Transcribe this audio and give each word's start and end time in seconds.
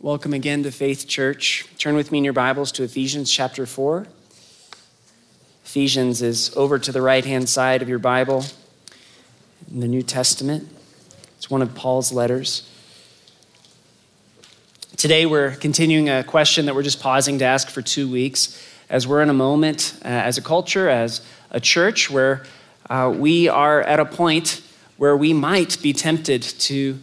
Welcome 0.00 0.32
again 0.32 0.62
to 0.62 0.70
Faith 0.70 1.08
Church. 1.08 1.66
Turn 1.76 1.96
with 1.96 2.12
me 2.12 2.18
in 2.18 2.24
your 2.24 2.32
Bibles 2.32 2.70
to 2.70 2.84
Ephesians 2.84 3.32
chapter 3.32 3.66
4. 3.66 4.06
Ephesians 5.64 6.22
is 6.22 6.56
over 6.56 6.78
to 6.78 6.92
the 6.92 7.02
right 7.02 7.24
hand 7.24 7.48
side 7.48 7.82
of 7.82 7.88
your 7.88 7.98
Bible 7.98 8.44
in 9.68 9.80
the 9.80 9.88
New 9.88 10.02
Testament. 10.02 10.68
It's 11.36 11.50
one 11.50 11.62
of 11.62 11.74
Paul's 11.74 12.12
letters. 12.12 12.70
Today, 14.96 15.26
we're 15.26 15.56
continuing 15.56 16.08
a 16.08 16.22
question 16.22 16.66
that 16.66 16.76
we're 16.76 16.84
just 16.84 17.00
pausing 17.00 17.40
to 17.40 17.44
ask 17.44 17.68
for 17.68 17.82
two 17.82 18.08
weeks 18.08 18.64
as 18.88 19.04
we're 19.04 19.20
in 19.20 19.30
a 19.30 19.34
moment 19.34 19.98
uh, 20.04 20.08
as 20.08 20.38
a 20.38 20.42
culture, 20.42 20.88
as 20.88 21.26
a 21.50 21.58
church, 21.58 22.08
where 22.08 22.44
uh, 22.88 23.12
we 23.12 23.48
are 23.48 23.82
at 23.82 23.98
a 23.98 24.04
point 24.04 24.62
where 24.96 25.16
we 25.16 25.32
might 25.32 25.82
be 25.82 25.92
tempted 25.92 26.42
to 26.42 27.00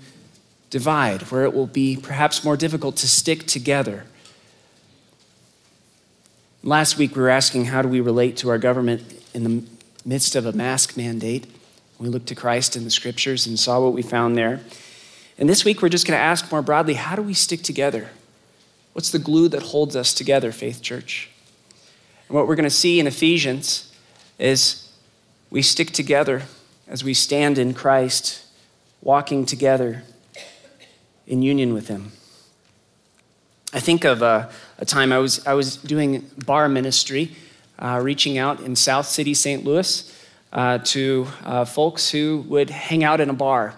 divide, 0.70 1.22
where 1.24 1.44
it 1.44 1.54
will 1.54 1.68
be 1.68 1.98
perhaps 1.98 2.44
more 2.44 2.58
difficult 2.58 2.98
to 2.98 3.08
stick 3.08 3.46
together. 3.46 4.05
Last 6.64 6.98
week, 6.98 7.16
we 7.16 7.22
were 7.22 7.30
asking 7.30 7.66
how 7.66 7.82
do 7.82 7.88
we 7.88 8.02
relate 8.02 8.38
to 8.38 8.50
our 8.50 8.58
government 8.58 9.04
in 9.34 9.44
the 9.44 9.64
midst 10.04 10.36
of 10.36 10.46
a 10.46 10.52
mask 10.52 10.98
mandate. 10.98 11.46
We 12.00 12.10
looked 12.10 12.28
to 12.28 12.36
Christ 12.36 12.76
in 12.76 12.84
the 12.84 12.90
scriptures 12.90 13.46
and 13.46 13.60
saw 13.60 13.80
what 13.80 13.94
we 13.94 14.02
found 14.02 14.38
there. 14.38 14.62
And 15.38 15.48
this 15.50 15.64
week, 15.64 15.82
we're 15.82 15.90
just 15.90 16.08
going 16.08 16.18
to 16.18 16.24
ask 16.24 16.52
more 16.52 16.62
broadly 16.62 16.96
how 16.96 17.16
do 17.16 17.22
we 17.22 17.34
stick 17.34 17.62
together? 17.62 18.10
What's 18.94 19.12
the 19.12 19.20
glue 19.20 19.48
that 19.50 19.62
holds 19.62 19.96
us 19.96 20.13
together, 20.13 20.52
Faith 20.52 20.82
Church? 20.82 21.30
And 22.27 22.36
what 22.36 22.48
we're 22.48 22.55
going 22.55 22.63
to 22.63 22.70
see 22.70 23.00
in 23.00 23.08
Ephesians 23.08 23.94
is 24.40 24.91
we 25.50 25.62
stick 25.62 25.91
together 25.91 26.44
as 26.88 27.04
we 27.04 27.13
stand 27.13 27.58
in 27.58 27.74
Christ, 27.74 28.44
walking 29.02 29.46
together 29.46 30.04
in 31.27 31.41
union 31.41 31.73
with 31.73 31.87
Him. 31.87 32.12
I 33.73 33.79
think 33.79 34.05
of 34.05 34.21
a, 34.21 34.49
a 34.77 34.85
time 34.85 35.12
I 35.12 35.18
was, 35.18 35.45
I 35.45 35.54
was 35.54 35.76
doing 35.76 36.29
bar 36.45 36.70
ministry, 36.70 37.35
uh, 37.77 37.99
reaching 38.01 38.37
out 38.37 38.62
in 38.62 38.76
South 38.76 39.05
City, 39.05 39.34
St. 39.34 39.65
Louis, 39.65 40.12
uh, 40.54 40.77
to 40.79 41.27
uh, 41.43 41.65
folks 41.65 42.09
who 42.09 42.45
would 42.48 42.70
hang 42.70 43.04
out 43.04 43.20
in 43.20 43.29
a 43.29 43.34
bar. 43.34 43.76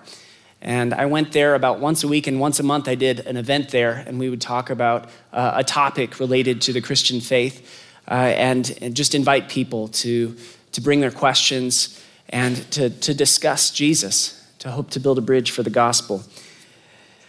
And 0.62 0.94
I 0.94 1.06
went 1.06 1.32
there 1.32 1.56
about 1.56 1.80
once 1.80 2.04
a 2.04 2.08
week, 2.08 2.28
and 2.28 2.40
once 2.40 2.60
a 2.60 2.64
month 2.64 2.88
I 2.88 2.96
did 2.96 3.22
an 3.22 3.38
event 3.38 3.70
there, 3.70 4.04
and 4.06 4.20
we 4.20 4.30
would 4.30 4.42
talk 4.42 4.70
about 4.70 5.10
uh, 5.34 5.54
a 5.56 5.64
topic 5.64 6.20
related 6.20 6.62
to 6.64 6.74
the 6.74 6.82
Christian 6.82 7.20
faith 7.20 7.84
uh, 8.08 8.14
and, 8.14 8.78
and 8.82 8.96
just 8.96 9.16
invite 9.16 9.50
people 9.50 9.88
to, 9.90 10.36
to 10.74 10.82
bring 10.82 11.00
their 11.00 11.12
questions 11.12 12.04
and 12.30 12.70
to, 12.72 12.90
to 12.90 13.14
discuss 13.14 13.72
Jesus, 13.72 14.46
to 14.60 14.72
hope 14.72 14.90
to 14.92 15.00
build 15.00 15.18
a 15.18 15.22
bridge 15.22 15.52
for 15.52 15.64
the 15.64 15.70
gospel. 15.70 16.24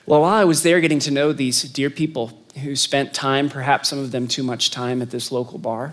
Well, 0.08 0.22
while 0.22 0.32
I 0.32 0.44
was 0.44 0.62
there 0.62 0.80
getting 0.80 1.00
to 1.00 1.10
know 1.10 1.34
these 1.34 1.64
dear 1.64 1.90
people 1.90 2.32
who 2.62 2.76
spent 2.76 3.12
time, 3.12 3.50
perhaps 3.50 3.90
some 3.90 3.98
of 3.98 4.10
them 4.10 4.26
too 4.26 4.42
much 4.42 4.70
time, 4.70 5.02
at 5.02 5.10
this 5.10 5.30
local 5.30 5.58
bar, 5.58 5.92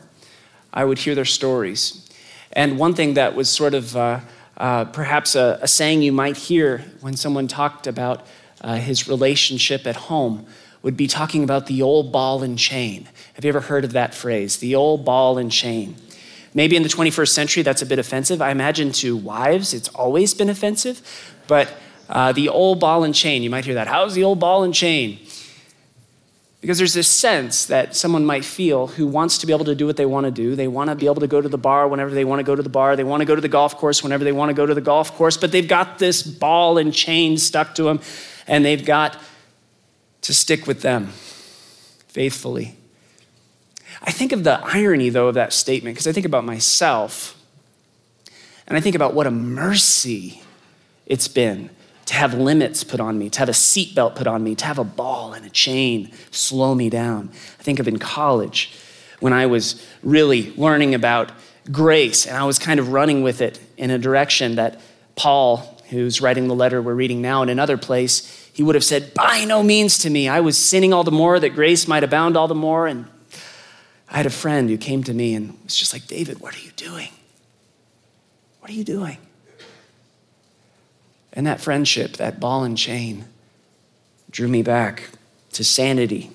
I 0.71 0.85
would 0.85 0.99
hear 0.99 1.15
their 1.15 1.25
stories. 1.25 2.09
And 2.53 2.79
one 2.79 2.93
thing 2.93 3.15
that 3.15 3.35
was 3.35 3.49
sort 3.49 3.73
of 3.73 3.93
uh, 3.97 4.21
uh, 4.55 4.85
perhaps 4.85 5.35
a, 5.35 5.59
a, 5.61 5.67
saying 5.67 6.01
you 6.01 6.13
might 6.13 6.37
hear 6.37 6.85
when 7.01 7.17
someone 7.17 7.49
talked 7.49 7.87
about 7.87 8.25
uh, 8.61 8.75
his 8.75 9.05
relationship 9.05 9.85
at 9.85 9.97
home 9.97 10.45
would 10.81 10.95
be 10.95 11.07
talking 11.07 11.43
about 11.43 11.65
the 11.65 11.81
old 11.81 12.13
ball 12.13 12.41
and 12.41 12.57
chain. 12.57 13.09
Have 13.33 13.43
you 13.43 13.49
ever 13.49 13.59
heard 13.59 13.83
of 13.83 13.91
that 13.91 14.15
phrase, 14.15 14.59
the 14.59 14.75
old 14.75 15.03
ball 15.03 15.37
and 15.37 15.51
chain? 15.51 15.93
Maybe 16.53 16.77
in 16.77 16.83
the 16.83 16.89
21st 16.89 17.33
century 17.33 17.63
that's 17.63 17.81
a 17.81 17.85
bit 17.85 17.99
offensive. 17.99 18.41
I 18.41 18.51
imagine 18.51 18.93
to 18.93 19.17
wives 19.17 19.73
it's 19.73 19.89
always 19.89 20.33
been 20.33 20.47
offensive, 20.47 21.01
but 21.47 21.69
uh, 22.09 22.31
the 22.31 22.49
old 22.49 22.79
ball 22.79 23.03
and 23.03 23.13
chain. 23.13 23.43
You 23.43 23.49
might 23.49 23.65
hear 23.65 23.75
that. 23.75 23.87
How's 23.87 24.13
the 24.13 24.23
old 24.23 24.39
ball 24.39 24.63
and 24.63 24.73
chain? 24.73 25.19
Because 26.61 26.79
there's 26.79 26.93
this 26.93 27.07
sense 27.07 27.67
that 27.67 27.95
someone 27.95 28.25
might 28.25 28.43
feel 28.43 28.87
who 28.87 29.05
wants 29.05 29.37
to 29.37 29.45
be 29.45 29.53
able 29.53 29.65
to 29.65 29.75
do 29.75 29.85
what 29.85 29.97
they 29.97 30.05
want 30.05 30.25
to 30.25 30.31
do. 30.31 30.55
They 30.55 30.67
want 30.67 30.89
to 30.89 30.95
be 30.95 31.05
able 31.05 31.21
to 31.21 31.27
go 31.27 31.39
to 31.39 31.47
the 31.47 31.59
bar 31.59 31.87
whenever 31.87 32.09
they 32.09 32.25
want 32.25 32.39
to 32.39 32.43
go 32.43 32.55
to 32.55 32.63
the 32.63 32.69
bar. 32.69 32.95
They 32.95 33.03
want 33.03 33.21
to 33.21 33.25
go 33.25 33.35
to 33.35 33.41
the 33.41 33.47
golf 33.47 33.77
course 33.77 34.01
whenever 34.01 34.23
they 34.23 34.31
want 34.31 34.49
to 34.49 34.55
go 34.55 34.65
to 34.65 34.73
the 34.73 34.81
golf 34.81 35.13
course, 35.15 35.37
but 35.37 35.51
they've 35.51 35.67
got 35.67 35.99
this 35.99 36.23
ball 36.23 36.79
and 36.79 36.91
chain 36.91 37.37
stuck 37.37 37.75
to 37.75 37.83
them, 37.83 37.99
and 38.47 38.65
they've 38.65 38.83
got 38.83 39.21
to 40.21 40.33
stick 40.33 40.65
with 40.65 40.81
them 40.81 41.09
faithfully. 42.07 42.75
I 44.01 44.11
think 44.11 44.31
of 44.31 44.43
the 44.43 44.59
irony, 44.63 45.09
though, 45.09 45.27
of 45.27 45.35
that 45.35 45.53
statement, 45.53 45.93
because 45.93 46.07
I 46.07 46.13
think 46.13 46.25
about 46.25 46.45
myself, 46.45 47.39
and 48.67 48.75
I 48.75 48.81
think 48.81 48.95
about 48.95 49.13
what 49.13 49.27
a 49.27 49.31
mercy 49.31 50.41
it's 51.05 51.27
been 51.27 51.69
to 52.05 52.13
have 52.13 52.33
limits 52.33 52.83
put 52.83 52.99
on 52.99 53.17
me, 53.17 53.29
to 53.29 53.39
have 53.39 53.49
a 53.49 53.53
seatbelt 53.53 54.15
put 54.15 54.27
on 54.27 54.43
me, 54.43 54.55
to 54.55 54.65
have 54.65 54.77
a 54.77 54.83
ball 54.83 55.33
and 55.33 55.45
a 55.45 55.49
chain 55.49 56.11
slow 56.31 56.75
me 56.75 56.89
down. 56.89 57.29
I 57.59 57.63
think 57.63 57.79
of 57.79 57.87
in 57.87 57.97
college 57.97 58.73
when 59.19 59.33
I 59.33 59.47
was 59.47 59.83
really 60.03 60.53
learning 60.55 60.93
about 60.93 61.31
grace 61.71 62.27
and 62.27 62.37
I 62.37 62.43
was 62.43 62.59
kind 62.59 62.79
of 62.79 62.89
running 62.89 63.23
with 63.23 63.41
it 63.41 63.59
in 63.77 63.89
a 63.89 63.97
direction 63.97 64.55
that 64.55 64.79
Paul, 65.15 65.81
who's 65.89 66.21
writing 66.21 66.47
the 66.47 66.55
letter 66.55 66.81
we're 66.81 66.93
reading 66.93 67.21
now 67.21 67.41
in 67.41 67.49
another 67.49 67.77
place, 67.77 68.49
he 68.53 68.61
would 68.63 68.75
have 68.75 68.83
said, 68.83 69.13
By 69.13 69.45
no 69.45 69.63
means 69.63 69.97
to 69.99 70.09
me. 70.09 70.27
I 70.27 70.41
was 70.41 70.57
sinning 70.57 70.93
all 70.93 71.03
the 71.03 71.11
more 71.11 71.39
that 71.39 71.49
grace 71.49 71.87
might 71.87 72.03
abound 72.03 72.37
all 72.37 72.47
the 72.47 72.55
more. 72.55 72.87
And 72.87 73.05
I 74.09 74.17
had 74.17 74.25
a 74.25 74.31
friend 74.31 74.69
who 74.69 74.77
came 74.77 75.03
to 75.05 75.13
me 75.13 75.33
and 75.33 75.57
was 75.63 75.75
just 75.75 75.91
like, 75.91 76.07
David, 76.07 76.39
what 76.39 76.55
are 76.55 76.61
you 76.61 76.71
doing? 76.71 77.09
What 78.59 78.69
are 78.69 78.73
you 78.73 78.83
doing? 78.83 79.17
And 81.35 81.45
that 81.45 81.59
friendship, 81.59 82.13
that 82.13 82.39
ball 82.39 82.63
and 82.63 82.77
chain, 82.77 83.25
drew 84.31 84.47
me 84.47 84.61
back 84.61 85.09
to 85.53 85.63
sanity 85.63 86.31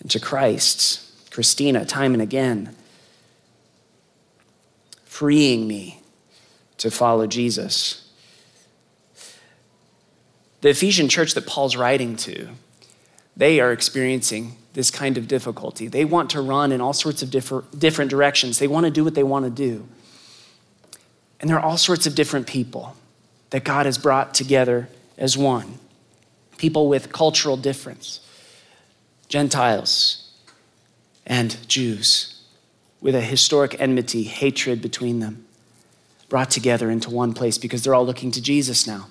and 0.00 0.10
to 0.10 0.20
Christ. 0.20 1.02
Christina, 1.30 1.84
time 1.84 2.14
and 2.14 2.22
again, 2.22 2.74
freeing 5.04 5.66
me 5.66 6.00
to 6.78 6.90
follow 6.90 7.26
Jesus. 7.26 8.08
The 10.62 10.70
Ephesian 10.70 11.08
church 11.08 11.34
that 11.34 11.46
Paul's 11.46 11.76
writing 11.76 12.16
to, 12.16 12.48
they 13.36 13.60
are 13.60 13.72
experiencing 13.72 14.56
this 14.72 14.90
kind 14.90 15.18
of 15.18 15.28
difficulty. 15.28 15.88
They 15.88 16.04
want 16.04 16.30
to 16.30 16.40
run 16.40 16.72
in 16.72 16.80
all 16.80 16.92
sorts 16.92 17.22
of 17.22 17.30
different, 17.30 17.78
different 17.78 18.10
directions. 18.10 18.58
They 18.58 18.68
want 18.68 18.84
to 18.84 18.90
do 18.90 19.04
what 19.04 19.14
they 19.14 19.22
want 19.22 19.44
to 19.44 19.50
do. 19.50 19.86
And 21.40 21.50
there 21.50 21.58
are 21.58 21.64
all 21.64 21.76
sorts 21.76 22.06
of 22.06 22.14
different 22.14 22.46
people 22.46 22.96
that 23.50 23.64
God 23.64 23.86
has 23.86 23.98
brought 23.98 24.34
together 24.34 24.88
as 25.16 25.36
one. 25.36 25.78
People 26.56 26.88
with 26.88 27.12
cultural 27.12 27.56
difference, 27.56 28.20
Gentiles 29.28 30.30
and 31.26 31.56
Jews, 31.68 32.42
with 33.00 33.14
a 33.14 33.20
historic 33.20 33.78
enmity, 33.80 34.24
hatred 34.24 34.80
between 34.80 35.20
them, 35.20 35.44
brought 36.28 36.50
together 36.50 36.90
into 36.90 37.10
one 37.10 37.34
place 37.34 37.58
because 37.58 37.82
they're 37.82 37.94
all 37.94 38.06
looking 38.06 38.30
to 38.32 38.40
Jesus 38.40 38.86
now. 38.86 39.08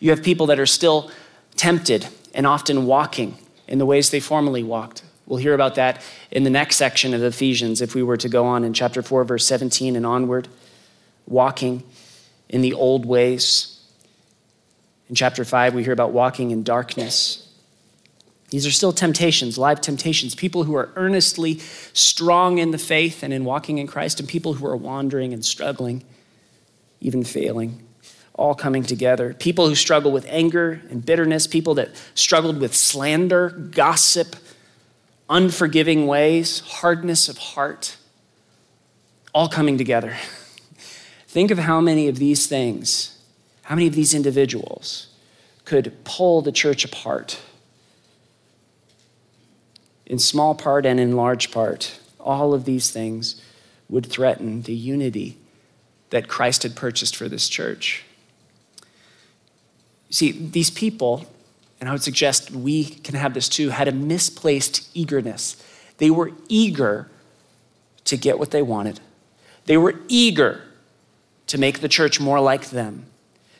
You 0.00 0.10
have 0.10 0.22
people 0.22 0.46
that 0.46 0.60
are 0.60 0.66
still 0.66 1.10
tempted 1.56 2.08
and 2.34 2.46
often 2.46 2.86
walking 2.86 3.38
in 3.66 3.78
the 3.78 3.86
ways 3.86 4.10
they 4.10 4.20
formerly 4.20 4.62
walked. 4.62 5.02
We'll 5.26 5.38
hear 5.38 5.54
about 5.54 5.76
that 5.76 6.02
in 6.30 6.44
the 6.44 6.50
next 6.50 6.76
section 6.76 7.14
of 7.14 7.22
Ephesians 7.22 7.80
if 7.80 7.94
we 7.94 8.02
were 8.02 8.16
to 8.18 8.28
go 8.28 8.44
on 8.44 8.64
in 8.64 8.74
chapter 8.74 9.02
4, 9.02 9.24
verse 9.24 9.46
17 9.46 9.96
and 9.96 10.04
onward. 10.04 10.48
Walking 11.26 11.82
in 12.54 12.60
the 12.60 12.72
old 12.72 13.04
ways. 13.04 13.80
In 15.08 15.16
chapter 15.16 15.44
5, 15.44 15.74
we 15.74 15.82
hear 15.82 15.92
about 15.92 16.12
walking 16.12 16.52
in 16.52 16.62
darkness. 16.62 17.52
These 18.50 18.64
are 18.64 18.70
still 18.70 18.92
temptations, 18.92 19.58
live 19.58 19.80
temptations. 19.80 20.36
People 20.36 20.62
who 20.62 20.76
are 20.76 20.92
earnestly 20.94 21.58
strong 21.94 22.58
in 22.58 22.70
the 22.70 22.78
faith 22.78 23.24
and 23.24 23.32
in 23.32 23.44
walking 23.44 23.78
in 23.78 23.88
Christ, 23.88 24.20
and 24.20 24.28
people 24.28 24.54
who 24.54 24.66
are 24.68 24.76
wandering 24.76 25.32
and 25.32 25.44
struggling, 25.44 26.04
even 27.00 27.24
failing, 27.24 27.84
all 28.34 28.54
coming 28.54 28.84
together. 28.84 29.34
People 29.34 29.68
who 29.68 29.74
struggle 29.74 30.12
with 30.12 30.24
anger 30.28 30.80
and 30.90 31.04
bitterness, 31.04 31.48
people 31.48 31.74
that 31.74 31.90
struggled 32.14 32.60
with 32.60 32.72
slander, 32.72 33.50
gossip, 33.50 34.36
unforgiving 35.28 36.06
ways, 36.06 36.60
hardness 36.60 37.28
of 37.28 37.36
heart, 37.36 37.96
all 39.34 39.48
coming 39.48 39.76
together. 39.76 40.16
Think 41.34 41.50
of 41.50 41.58
how 41.58 41.80
many 41.80 42.06
of 42.06 42.20
these 42.20 42.46
things, 42.46 43.18
how 43.62 43.74
many 43.74 43.88
of 43.88 43.96
these 43.96 44.14
individuals 44.14 45.08
could 45.64 45.92
pull 46.04 46.42
the 46.42 46.52
church 46.52 46.84
apart. 46.84 47.40
In 50.06 50.20
small 50.20 50.54
part 50.54 50.86
and 50.86 51.00
in 51.00 51.16
large 51.16 51.50
part, 51.50 51.98
all 52.20 52.54
of 52.54 52.66
these 52.66 52.92
things 52.92 53.42
would 53.88 54.06
threaten 54.06 54.62
the 54.62 54.76
unity 54.76 55.36
that 56.10 56.28
Christ 56.28 56.62
had 56.62 56.76
purchased 56.76 57.16
for 57.16 57.28
this 57.28 57.48
church. 57.48 58.04
See, 60.10 60.30
these 60.30 60.70
people, 60.70 61.26
and 61.80 61.88
I 61.88 61.92
would 61.92 62.04
suggest 62.04 62.52
we 62.52 62.84
can 62.84 63.16
have 63.16 63.34
this 63.34 63.48
too, 63.48 63.70
had 63.70 63.88
a 63.88 63.92
misplaced 63.92 64.88
eagerness. 64.94 65.60
They 65.98 66.10
were 66.10 66.30
eager 66.48 67.10
to 68.04 68.16
get 68.16 68.38
what 68.38 68.52
they 68.52 68.62
wanted, 68.62 69.00
they 69.66 69.76
were 69.76 69.96
eager 70.06 70.62
to 71.46 71.58
make 71.58 71.80
the 71.80 71.88
church 71.88 72.20
more 72.20 72.40
like 72.40 72.70
them. 72.70 73.06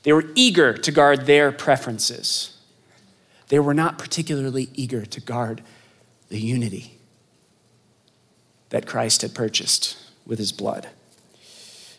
They 0.03 0.13
were 0.13 0.27
eager 0.35 0.75
to 0.75 0.93
guard 0.93 1.27
their 1.27 1.53
preferences. 1.53 2.51
they 3.49 3.59
were 3.59 3.75
not 3.75 3.99
particularly 3.99 4.69
eager 4.75 5.05
to 5.05 5.21
guard 5.21 5.63
the 6.29 6.41
unity 6.41 6.99
that 8.71 8.87
Christ 8.87 9.23
had 9.23 9.35
purchased 9.35 9.97
with 10.27 10.39
his 10.39 10.51
blood. 10.51 10.89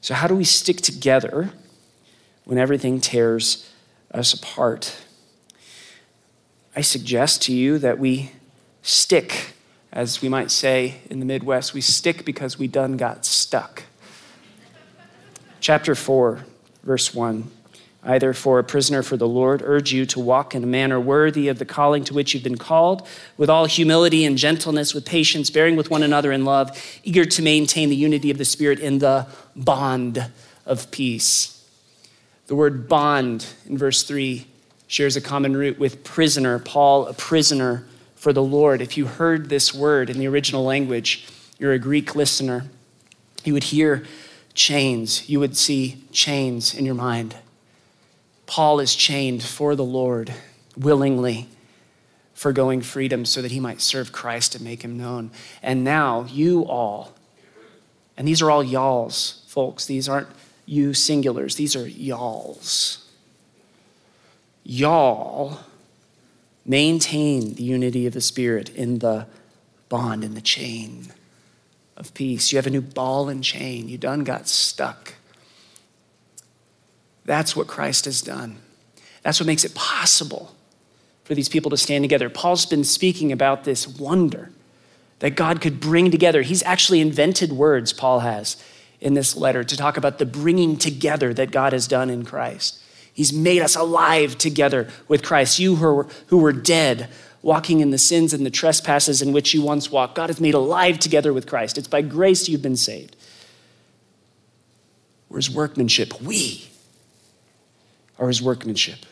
So, 0.01 0.13
how 0.13 0.27
do 0.27 0.35
we 0.35 0.43
stick 0.43 0.77
together 0.77 1.51
when 2.43 2.57
everything 2.57 2.99
tears 2.99 3.71
us 4.11 4.33
apart? 4.33 5.03
I 6.75 6.81
suggest 6.81 7.41
to 7.43 7.53
you 7.53 7.79
that 7.79 7.97
we 7.97 8.31
stick, 8.81 9.53
as 9.91 10.21
we 10.21 10.27
might 10.27 10.51
say 10.51 10.95
in 11.09 11.19
the 11.19 11.25
Midwest, 11.25 11.73
we 11.73 11.81
stick 11.81 12.25
because 12.25 12.59
we 12.59 12.67
done 12.67 12.97
got 12.97 13.25
stuck. 13.25 13.83
Chapter 15.65 15.95
4, 15.95 16.45
verse 16.83 17.11
1. 17.11 17.49
I, 18.03 18.19
therefore, 18.19 18.59
a 18.59 18.63
prisoner 18.63 19.01
for 19.01 19.17
the 19.17 19.27
Lord, 19.27 19.63
urge 19.65 19.91
you 19.91 20.05
to 20.05 20.19
walk 20.19 20.53
in 20.53 20.63
a 20.63 20.67
manner 20.67 20.99
worthy 20.99 21.47
of 21.47 21.57
the 21.57 21.65
calling 21.65 22.03
to 22.03 22.13
which 22.13 22.35
you've 22.35 22.43
been 22.43 22.55
called, 22.59 23.07
with 23.35 23.49
all 23.49 23.65
humility 23.65 24.25
and 24.25 24.37
gentleness, 24.37 24.93
with 24.93 25.07
patience, 25.07 25.49
bearing 25.49 25.75
with 25.75 25.89
one 25.89 26.03
another 26.03 26.31
in 26.31 26.45
love, 26.45 26.79
eager 27.03 27.25
to 27.25 27.41
maintain 27.41 27.89
the 27.89 27.95
unity 27.95 28.29
of 28.29 28.37
the 28.37 28.45
Spirit 28.45 28.79
in 28.79 28.99
the 28.99 29.25
bond 29.55 30.29
of 30.67 30.91
peace. 30.91 31.67
The 32.45 32.55
word 32.55 32.87
bond 32.87 33.47
in 33.65 33.75
verse 33.75 34.03
3 34.03 34.45
shares 34.85 35.15
a 35.15 35.21
common 35.21 35.57
root 35.57 35.79
with 35.79 36.03
prisoner. 36.03 36.59
Paul, 36.59 37.07
a 37.07 37.13
prisoner 37.15 37.87
for 38.15 38.31
the 38.31 38.43
Lord. 38.43 38.83
If 38.83 38.97
you 38.97 39.07
heard 39.07 39.49
this 39.49 39.73
word 39.73 40.11
in 40.11 40.19
the 40.19 40.27
original 40.27 40.63
language, 40.63 41.27
you're 41.57 41.73
a 41.73 41.79
Greek 41.79 42.13
listener, 42.13 42.65
you 43.43 43.53
would 43.53 43.63
hear 43.63 44.05
chains, 44.55 45.29
you 45.29 45.39
would 45.39 45.55
see 45.55 46.03
chains 46.11 46.73
in 46.73 46.85
your 46.85 46.95
mind. 46.95 47.35
Paul 48.47 48.79
is 48.79 48.95
chained 48.95 49.43
for 49.43 49.75
the 49.75 49.83
Lord 49.83 50.33
willingly, 50.77 51.47
foregoing 52.33 52.81
freedom 52.81 53.25
so 53.25 53.41
that 53.41 53.51
he 53.51 53.59
might 53.59 53.81
serve 53.81 54.11
Christ 54.11 54.55
and 54.55 54.63
make 54.63 54.81
him 54.81 54.97
known. 54.97 55.31
And 55.61 55.83
now, 55.83 56.25
you 56.29 56.65
all, 56.65 57.13
and 58.17 58.27
these 58.27 58.41
are 58.41 58.49
all 58.49 58.63
y'alls, 58.63 59.43
folks, 59.47 59.85
these 59.85 60.07
aren't 60.07 60.29
you 60.65 60.91
singulars, 60.91 61.57
these 61.57 61.75
are 61.75 61.87
y'alls. 61.87 63.05
Y'all 64.63 65.59
maintain 66.65 67.53
the 67.55 67.63
unity 67.63 68.07
of 68.07 68.13
the 68.13 68.21
Spirit 68.21 68.69
in 68.69 68.99
the 68.99 69.27
bond, 69.89 70.23
in 70.23 70.33
the 70.33 70.41
chain 70.41 71.07
of 71.97 72.13
peace. 72.13 72.51
You 72.51 72.57
have 72.57 72.67
a 72.67 72.71
new 72.71 72.81
ball 72.81 73.29
and 73.29 73.43
chain. 73.43 73.87
You 73.87 73.97
done 73.97 74.23
got 74.23 74.47
stuck. 74.47 75.15
That's 77.25 77.55
what 77.55 77.67
Christ 77.67 78.05
has 78.05 78.21
done. 78.21 78.57
That's 79.23 79.39
what 79.39 79.47
makes 79.47 79.65
it 79.65 79.73
possible 79.73 80.55
for 81.23 81.33
these 81.33 81.49
people 81.49 81.71
to 81.71 81.77
stand 81.77 82.03
together. 82.03 82.29
Paul's 82.29 82.65
been 82.65 82.83
speaking 82.83 83.31
about 83.31 83.63
this 83.63 83.87
wonder 83.87 84.51
that 85.19 85.31
God 85.31 85.61
could 85.61 85.79
bring 85.79 86.11
together. 86.11 86.43
He's 86.43 86.61
actually 86.63 87.01
invented 87.01 87.51
words, 87.53 87.93
Paul 87.93 88.19
has, 88.19 88.57
in 89.01 89.15
this 89.15 89.35
letter 89.35 89.63
to 89.63 89.77
talk 89.77 89.97
about 89.97 90.19
the 90.19 90.25
bringing 90.25 90.77
together 90.77 91.33
that 91.33 91.51
God 91.51 91.73
has 91.73 91.87
done 91.87 92.09
in 92.09 92.25
Christ. 92.25 92.79
He's 93.11 93.33
made 93.33 93.61
us 93.61 93.75
alive 93.75 94.37
together 94.37 94.89
with 95.07 95.23
Christ. 95.23 95.57
You 95.57 95.75
who 95.77 95.93
were, 95.95 96.07
who 96.27 96.37
were 96.37 96.51
dead, 96.51 97.09
walking 97.45 97.79
in 97.79 97.91
the 97.91 97.97
sins 97.99 98.33
and 98.33 98.43
the 98.43 98.49
trespasses 98.49 99.21
in 99.21 99.31
which 99.31 99.53
you 99.53 99.61
once 99.61 99.91
walked, 99.91 100.15
God 100.15 100.31
has 100.31 100.41
made 100.41 100.55
alive 100.55 100.97
together 100.97 101.31
with 101.31 101.45
Christ. 101.45 101.77
It's 101.77 101.87
by 101.87 102.01
grace 102.01 102.49
you've 102.49 102.63
been 102.63 102.75
saved. 102.75 103.15
Where's 105.27 105.47
workmanship? 105.47 106.19
We 106.19 106.69
are 108.17 108.29
his 108.29 108.41
workmanship, 108.41 109.05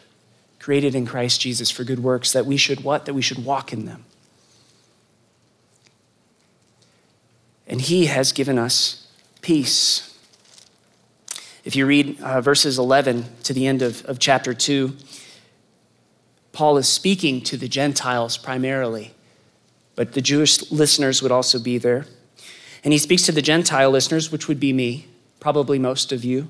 created 0.58 0.96
in 0.96 1.06
Christ 1.06 1.42
Jesus 1.42 1.70
for 1.70 1.84
good 1.84 2.00
works, 2.00 2.32
that 2.32 2.48
we 2.48 2.58
should 2.58 2.84
what? 2.84 3.06
That 3.06 3.14
we 3.14 3.22
should 3.22 3.46
walk 3.46 3.72
in 3.72 3.86
them. 3.86 4.04
And 7.68 7.82
he 7.82 8.08
has 8.08 8.32
given 8.32 8.58
us 8.58 9.12
peace. 9.44 10.18
If 11.64 11.76
you 11.76 11.86
read 11.86 12.20
uh, 12.20 12.42
verses 12.42 12.80
11 12.80 13.26
to 13.44 13.54
the 13.54 13.68
end 13.68 13.84
of, 13.84 14.04
of 14.06 14.18
chapter 14.18 14.56
2, 14.56 14.98
Paul 16.54 16.78
is 16.78 16.88
speaking 16.88 17.42
to 17.42 17.58
the 17.58 17.68
Gentiles 17.68 18.38
primarily, 18.38 19.14
but 19.96 20.14
the 20.14 20.22
Jewish 20.22 20.72
listeners 20.72 21.22
would 21.22 21.32
also 21.32 21.60
be 21.60 21.78
there. 21.78 22.06
And 22.84 22.94
he 22.94 23.00
speaks 23.00 23.24
to 23.24 23.32
the 23.32 23.42
Gentile 23.42 23.90
listeners, 23.90 24.32
which 24.32 24.48
would 24.48 24.60
be 24.60 24.72
me, 24.72 25.08
probably 25.40 25.80
most 25.80 26.12
of 26.12 26.24
you. 26.24 26.50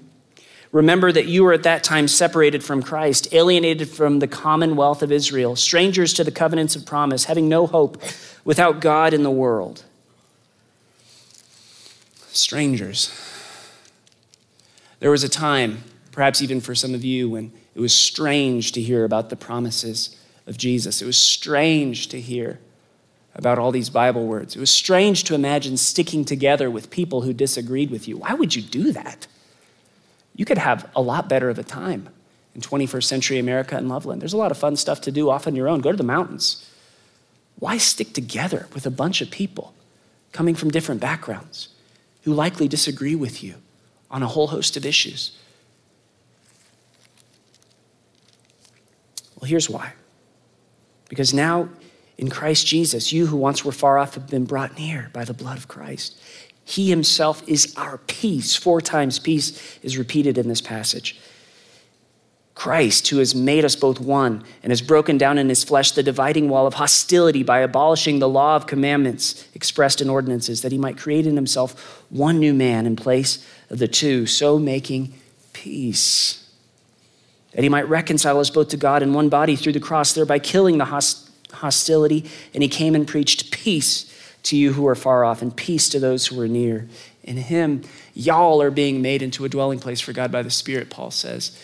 Remember 0.74 1.12
that 1.12 1.28
you 1.28 1.44
were 1.44 1.54
at 1.54 1.64
that 1.64 1.84
time 1.84 2.08
separated 2.08 2.64
from 2.64 2.82
Christ, 2.82 3.32
alienated 3.32 3.88
from 3.90 4.20
the 4.20 4.28
commonwealth 4.28 5.04
of 5.04 5.12
Israel, 5.12 5.56
strangers 5.56 6.14
to 6.16 6.24
the 6.24 6.32
covenants 6.32 6.76
of 6.76 6.86
promise, 6.86 7.26
having 7.26 7.48
no 7.48 7.68
hope, 7.68 8.02
without 8.44 8.82
God 8.82 9.14
in 9.14 9.24
the 9.24 9.32
world. 9.32 9.84
Strangers. 12.30 13.12
There 15.00 15.12
was 15.12 15.24
a 15.24 15.30
time, 15.30 15.84
perhaps 16.13 16.42
even 16.42 16.62
for 16.62 16.74
some 16.74 16.94
of 16.94 17.04
you, 17.04 17.30
when 17.30 17.51
it 17.75 17.81
was 17.81 17.94
strange 17.94 18.71
to 18.71 18.81
hear 18.81 19.04
about 19.04 19.30
the 19.30 19.36
promises 19.36 20.18
of 20.48 20.57
Jesus. 20.57 21.01
It 21.01 21.06
was 21.06 21.18
strange 21.18 22.07
to 22.07 22.21
hear 22.21 22.60
about 23.36 23.60
all 23.60 23.71
these 23.71 23.89
Bible 23.89 24.25
words. 24.25 24.56
It 24.56 24.60
was 24.60 24.69
strange 24.69 25.25
to 25.25 25.36
imagine 25.36 25.75
sticking 25.75 26.24
together 26.24 26.71
with 26.71 26.89
people 26.89 27.21
who 27.24 27.33
disagreed 27.33 27.92
with 27.92 28.07
you. 28.07 28.18
Why 28.18 28.33
would 28.33 28.56
you 28.56 28.62
do 28.62 28.94
that? 28.94 29.27
you 30.36 30.45
could 30.45 30.57
have 30.57 30.89
a 30.95 31.01
lot 31.01 31.30
better 31.30 31.50
of 31.50 31.60
a 31.60 31.63
time 31.63 32.10
in 32.56 32.62
21st 32.62 33.04
century 33.04 33.39
America 33.39 33.75
and 33.75 33.89
Loveland. 33.89 34.21
There's 34.21 34.33
a 34.33 34.38
lot 34.38 34.51
of 34.51 34.57
fun 34.57 34.75
stuff 34.75 35.01
to 35.01 35.12
do 35.12 35.30
off 35.30 35.48
on 35.48 35.56
your 35.56 35.68
own. 35.68 35.81
Go 35.81 35.92
to 35.92 35.98
the 35.98 36.04
mountains. 36.04 36.68
Why 37.59 37.77
stick 37.77 38.13
together 38.13 38.68
with 38.74 38.86
a 38.86 38.92
bunch 38.92 39.21
of 39.21 39.30
people 39.30 39.74
coming 40.31 40.56
from 40.56 40.71
different 40.71 41.01
backgrounds 41.01 41.69
who 42.24 42.33
likely 42.33 42.68
disagree 42.68 43.16
with 43.16 43.44
you 43.44 43.56
on 44.09 44.24
a 44.24 44.27
whole 44.27 44.48
host 44.48 44.75
of 44.75 44.86
issues? 44.86 45.38
Well, 49.44 49.50
here's 49.50 49.69
why. 49.69 49.92
Because 51.10 51.34
now 51.34 51.68
in 52.18 52.30
Christ 52.30 52.66
Jesus, 52.66 53.12
you 53.12 53.25
who 53.25 53.36
once 53.36 53.66
were 53.66 53.74
far 53.74 53.98
off 53.98 54.13
have 54.13 54.30
been 54.30 54.45
brought 54.45 54.78
near 54.78 55.10
by 55.12 55.25
the 55.25 55.34
blood 55.34 55.57
of 55.57 55.68
Christ. 55.68 56.18
He 56.63 56.90
himself 56.90 57.45
is 57.45 57.75
our 57.75 57.98
peace. 57.98 58.56
Four 58.56 58.80
times 58.80 59.19
peace 59.19 59.78
is 59.84 59.98
repeated 59.98 60.38
in 60.38 60.48
this 60.48 60.62
passage. 60.62 61.19
Christ, 62.56 63.10
who 63.10 63.18
has 63.18 63.36
made 63.36 63.66
us 63.66 63.75
both 63.75 64.00
one 64.00 64.45
and 64.64 64.71
has 64.71 64.81
broken 64.81 65.18
down 65.18 65.38
in 65.38 65.50
his 65.50 65.66
flesh 65.66 65.92
the 65.92 66.04
dividing 66.04 66.47
wall 66.47 66.66
of 66.66 66.76
hostility 66.76 67.44
by 67.44 67.59
abolishing 67.59 68.19
the 68.19 68.30
law 68.30 68.56
of 68.56 68.66
commandments 68.66 69.45
expressed 69.54 70.00
in 70.00 70.09
ordinances, 70.09 70.62
that 70.62 70.71
he 70.71 70.78
might 70.78 70.97
create 70.97 71.28
in 71.28 71.35
himself 71.35 72.02
one 72.09 72.40
new 72.40 72.54
man 72.54 72.85
in 72.85 72.95
place 72.95 73.45
of 73.69 73.80
the 73.80 73.90
two, 73.90 74.26
so 74.26 74.57
making 74.57 75.14
peace. 75.52 76.43
That 77.54 77.64
he 77.64 77.69
might 77.69 77.88
reconcile 77.88 78.40
us 78.40 78.50
both 78.50 78.69
to 78.69 78.78
God 78.78 79.04
in 79.04 79.14
one 79.14 79.30
body 79.30 79.56
through 79.56 79.74
the 79.74 79.80
cross, 79.80 80.14
thereby 80.14 80.40
killing 80.40 80.78
the 80.78 80.86
hostility. 81.52 82.30
And 82.54 82.64
he 82.64 82.69
came 82.69 82.95
and 82.95 83.07
preached 83.07 83.52
peace 83.52 84.10
to 84.44 84.57
you 84.57 84.74
who 84.74 84.88
are 84.88 84.95
far 84.95 85.24
off, 85.24 85.42
and 85.42 85.56
peace 85.56 85.88
to 85.90 86.00
those 86.00 86.28
who 86.28 86.40
are 86.42 86.48
near. 86.48 86.90
In 87.24 87.38
him, 87.38 87.83
y'all 88.14 88.62
are 88.62 88.72
being 88.72 89.02
made 89.02 89.22
into 89.22 89.45
a 89.45 89.50
dwelling 89.50 89.80
place 89.80 90.02
for 90.02 90.12
God 90.12 90.31
by 90.31 90.42
the 90.42 90.50
Spirit, 90.50 90.90
Paul 90.90 91.12
says. 91.12 91.57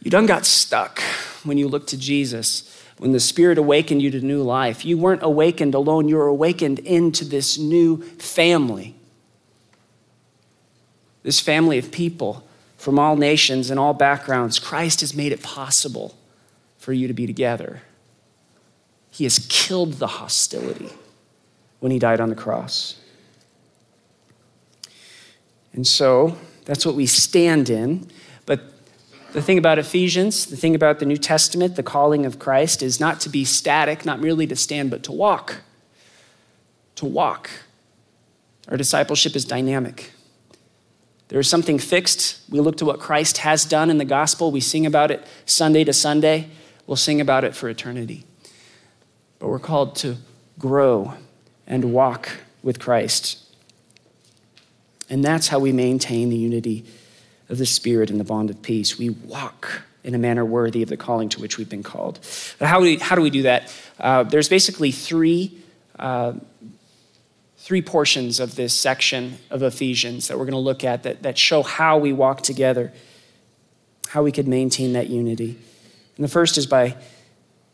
You 0.00 0.10
done 0.10 0.26
got 0.26 0.46
stuck 0.46 1.00
when 1.44 1.58
you 1.58 1.68
looked 1.68 1.90
to 1.90 1.98
Jesus, 1.98 2.82
when 2.96 3.12
the 3.12 3.20
Spirit 3.20 3.58
awakened 3.58 4.00
you 4.00 4.10
to 4.12 4.20
new 4.20 4.42
life. 4.42 4.84
You 4.84 4.96
weren't 4.96 5.22
awakened 5.22 5.74
alone, 5.74 6.08
you 6.08 6.16
were 6.16 6.26
awakened 6.26 6.78
into 6.78 7.24
this 7.24 7.58
new 7.58 8.02
family. 8.02 8.94
This 11.22 11.38
family 11.40 11.76
of 11.78 11.92
people 11.92 12.48
from 12.82 12.98
all 12.98 13.14
nations 13.14 13.70
and 13.70 13.78
all 13.78 13.94
backgrounds. 13.94 14.58
Christ 14.58 15.02
has 15.02 15.14
made 15.14 15.30
it 15.30 15.40
possible 15.40 16.18
for 16.78 16.92
you 16.92 17.06
to 17.06 17.14
be 17.14 17.28
together. 17.28 17.80
He 19.08 19.22
has 19.22 19.46
killed 19.48 19.94
the 19.94 20.08
hostility 20.08 20.90
when 21.78 21.92
he 21.92 22.00
died 22.00 22.20
on 22.20 22.28
the 22.28 22.34
cross. 22.34 22.98
And 25.72 25.86
so 25.86 26.36
that's 26.64 26.84
what 26.84 26.96
we 26.96 27.06
stand 27.06 27.70
in. 27.70 28.10
But 28.46 28.60
the 29.32 29.42
thing 29.42 29.58
about 29.58 29.78
Ephesians, 29.78 30.46
the 30.46 30.56
thing 30.56 30.74
about 30.74 30.98
the 30.98 31.06
New 31.06 31.16
Testament, 31.16 31.76
the 31.76 31.84
calling 31.84 32.26
of 32.26 32.40
Christ 32.40 32.82
is 32.82 32.98
not 32.98 33.20
to 33.20 33.28
be 33.28 33.44
static, 33.44 34.04
not 34.04 34.20
merely 34.20 34.48
to 34.48 34.56
stand, 34.56 34.90
but 34.90 35.04
to 35.04 35.12
walk. 35.12 35.60
To 36.96 37.04
walk. 37.06 37.48
Our 38.66 38.76
discipleship 38.76 39.36
is 39.36 39.44
dynamic. 39.44 40.11
There 41.32 41.40
is 41.40 41.48
something 41.48 41.78
fixed. 41.78 42.38
We 42.50 42.60
look 42.60 42.76
to 42.76 42.84
what 42.84 43.00
Christ 43.00 43.38
has 43.38 43.64
done 43.64 43.88
in 43.88 43.96
the 43.96 44.04
gospel. 44.04 44.50
We 44.50 44.60
sing 44.60 44.84
about 44.84 45.10
it 45.10 45.26
Sunday 45.46 45.82
to 45.82 45.92
Sunday. 45.94 46.48
We'll 46.86 46.98
sing 46.98 47.22
about 47.22 47.42
it 47.42 47.56
for 47.56 47.70
eternity. 47.70 48.24
But 49.38 49.48
we're 49.48 49.58
called 49.58 49.96
to 49.96 50.18
grow 50.58 51.14
and 51.66 51.94
walk 51.94 52.28
with 52.62 52.78
Christ. 52.78 53.42
And 55.08 55.24
that's 55.24 55.48
how 55.48 55.58
we 55.58 55.72
maintain 55.72 56.28
the 56.28 56.36
unity 56.36 56.84
of 57.48 57.56
the 57.56 57.64
Spirit 57.64 58.10
and 58.10 58.20
the 58.20 58.24
bond 58.24 58.50
of 58.50 58.60
peace. 58.60 58.98
We 58.98 59.08
walk 59.08 59.84
in 60.04 60.14
a 60.14 60.18
manner 60.18 60.44
worthy 60.44 60.82
of 60.82 60.90
the 60.90 60.98
calling 60.98 61.30
to 61.30 61.40
which 61.40 61.56
we've 61.56 61.70
been 61.70 61.82
called. 61.82 62.20
But 62.58 62.68
how 62.68 62.78
do 62.78 62.84
we, 62.84 62.96
how 62.98 63.16
do, 63.16 63.22
we 63.22 63.30
do 63.30 63.44
that? 63.44 63.74
Uh, 63.98 64.24
there's 64.24 64.50
basically 64.50 64.92
three, 64.92 65.58
uh, 65.98 66.34
three 67.62 67.80
portions 67.80 68.40
of 68.40 68.56
this 68.56 68.74
section 68.74 69.38
of 69.48 69.62
Ephesians 69.62 70.26
that 70.26 70.36
we're 70.36 70.44
going 70.44 70.50
to 70.50 70.58
look 70.58 70.82
at 70.82 71.04
that, 71.04 71.22
that 71.22 71.38
show 71.38 71.62
how 71.62 71.96
we 71.96 72.12
walk 72.12 72.42
together, 72.42 72.92
how 74.08 74.20
we 74.20 74.32
could 74.32 74.48
maintain 74.48 74.94
that 74.94 75.08
unity. 75.08 75.56
And 76.16 76.24
the 76.24 76.28
first 76.28 76.58
is 76.58 76.66
by 76.66 76.96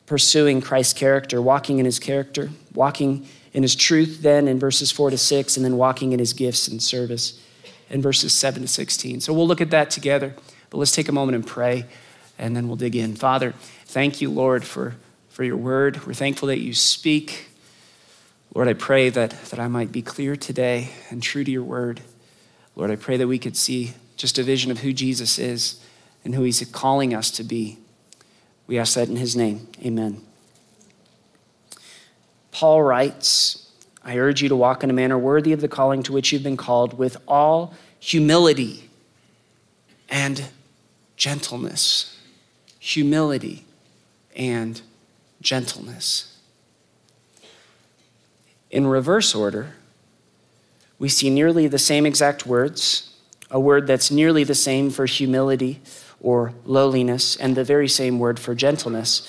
pursuing 0.04 0.60
Christ's 0.60 0.92
character, 0.92 1.40
walking 1.40 1.78
in 1.78 1.86
his 1.86 1.98
character, 1.98 2.50
walking 2.74 3.26
in 3.54 3.62
his 3.62 3.74
truth, 3.74 4.20
then 4.20 4.46
in 4.46 4.58
verses 4.58 4.92
4 4.92 5.08
to 5.08 5.16
6, 5.16 5.56
and 5.56 5.64
then 5.64 5.78
walking 5.78 6.12
in 6.12 6.18
his 6.18 6.34
gifts 6.34 6.68
and 6.68 6.82
service 6.82 7.40
in 7.88 8.02
verses 8.02 8.34
7 8.34 8.60
to 8.60 8.68
16. 8.68 9.22
So 9.22 9.32
we'll 9.32 9.48
look 9.48 9.62
at 9.62 9.70
that 9.70 9.88
together. 9.88 10.34
But 10.68 10.76
let's 10.76 10.92
take 10.92 11.08
a 11.08 11.12
moment 11.12 11.34
and 11.34 11.46
pray 11.46 11.86
and 12.38 12.54
then 12.54 12.68
we'll 12.68 12.76
dig 12.76 12.94
in. 12.94 13.16
Father, 13.16 13.54
thank 13.86 14.20
you, 14.20 14.30
Lord, 14.30 14.66
for, 14.66 14.96
for 15.30 15.44
your 15.44 15.56
word. 15.56 16.06
We're 16.06 16.12
thankful 16.12 16.48
that 16.48 16.60
you 16.60 16.74
speak. 16.74 17.48
Lord, 18.54 18.68
I 18.68 18.72
pray 18.72 19.10
that, 19.10 19.30
that 19.30 19.60
I 19.60 19.68
might 19.68 19.92
be 19.92 20.02
clear 20.02 20.36
today 20.36 20.90
and 21.10 21.22
true 21.22 21.44
to 21.44 21.50
your 21.50 21.62
word. 21.62 22.00
Lord, 22.74 22.90
I 22.90 22.96
pray 22.96 23.16
that 23.16 23.26
we 23.26 23.38
could 23.38 23.56
see 23.56 23.94
just 24.16 24.38
a 24.38 24.42
vision 24.42 24.70
of 24.70 24.80
who 24.80 24.92
Jesus 24.92 25.38
is 25.38 25.80
and 26.24 26.34
who 26.34 26.42
he's 26.42 26.64
calling 26.72 27.14
us 27.14 27.30
to 27.32 27.44
be. 27.44 27.78
We 28.66 28.78
ask 28.78 28.94
that 28.94 29.08
in 29.08 29.16
his 29.16 29.36
name. 29.36 29.68
Amen. 29.84 30.22
Paul 32.50 32.82
writes, 32.82 33.70
I 34.04 34.18
urge 34.18 34.42
you 34.42 34.48
to 34.48 34.56
walk 34.56 34.82
in 34.82 34.90
a 34.90 34.94
manner 34.94 35.18
worthy 35.18 35.52
of 35.52 35.60
the 35.60 35.68
calling 35.68 36.02
to 36.04 36.12
which 36.12 36.32
you've 36.32 36.42
been 36.42 36.56
called 36.56 36.98
with 36.98 37.16
all 37.28 37.74
humility 38.00 38.88
and 40.08 40.46
gentleness 41.16 42.18
humility, 42.78 43.64
and 44.34 44.80
gentleness. 45.42 46.37
In 48.70 48.86
reverse 48.86 49.34
order, 49.34 49.74
we 50.98 51.08
see 51.08 51.30
nearly 51.30 51.66
the 51.66 51.78
same 51.78 52.04
exact 52.04 52.46
words, 52.46 53.14
a 53.50 53.58
word 53.58 53.86
that's 53.86 54.10
nearly 54.10 54.44
the 54.44 54.54
same 54.54 54.90
for 54.90 55.06
humility 55.06 55.80
or 56.20 56.52
lowliness, 56.64 57.36
and 57.36 57.56
the 57.56 57.64
very 57.64 57.88
same 57.88 58.18
word 58.18 58.38
for 58.38 58.54
gentleness. 58.54 59.26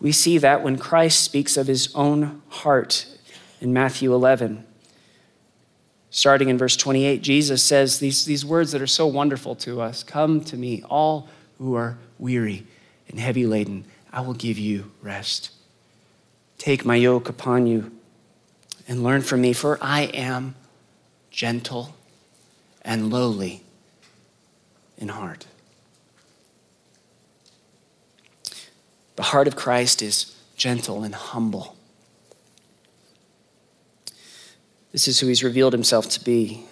We 0.00 0.10
see 0.10 0.38
that 0.38 0.62
when 0.62 0.78
Christ 0.78 1.22
speaks 1.22 1.56
of 1.56 1.66
his 1.66 1.94
own 1.94 2.42
heart 2.48 3.06
in 3.60 3.72
Matthew 3.72 4.12
11. 4.14 4.64
Starting 6.10 6.48
in 6.48 6.58
verse 6.58 6.76
28, 6.76 7.22
Jesus 7.22 7.62
says 7.62 7.98
these, 7.98 8.24
these 8.24 8.44
words 8.44 8.72
that 8.72 8.82
are 8.82 8.86
so 8.86 9.06
wonderful 9.06 9.54
to 9.56 9.80
us 9.80 10.02
Come 10.02 10.42
to 10.44 10.56
me, 10.56 10.82
all 10.90 11.28
who 11.58 11.74
are 11.74 11.98
weary 12.18 12.66
and 13.08 13.20
heavy 13.20 13.46
laden, 13.46 13.84
I 14.12 14.22
will 14.22 14.34
give 14.34 14.58
you 14.58 14.90
rest. 15.00 15.52
Take 16.58 16.84
my 16.84 16.96
yoke 16.96 17.28
upon 17.28 17.66
you 17.66 17.92
and 18.88 19.02
learn 19.02 19.22
from 19.22 19.40
me, 19.40 19.52
for 19.52 19.78
I 19.80 20.02
am 20.02 20.54
gentle 21.30 21.94
and 22.82 23.10
lowly 23.10 23.62
in 24.98 25.08
heart. 25.08 25.46
The 29.16 29.22
heart 29.22 29.46
of 29.46 29.56
Christ 29.56 30.02
is 30.02 30.36
gentle 30.56 31.02
and 31.02 31.14
humble. 31.14 31.76
This 34.92 35.08
is 35.08 35.20
who 35.20 35.26
he's 35.26 35.42
revealed 35.42 35.72
himself 35.72 36.08
to 36.10 36.24
be. 36.24 36.64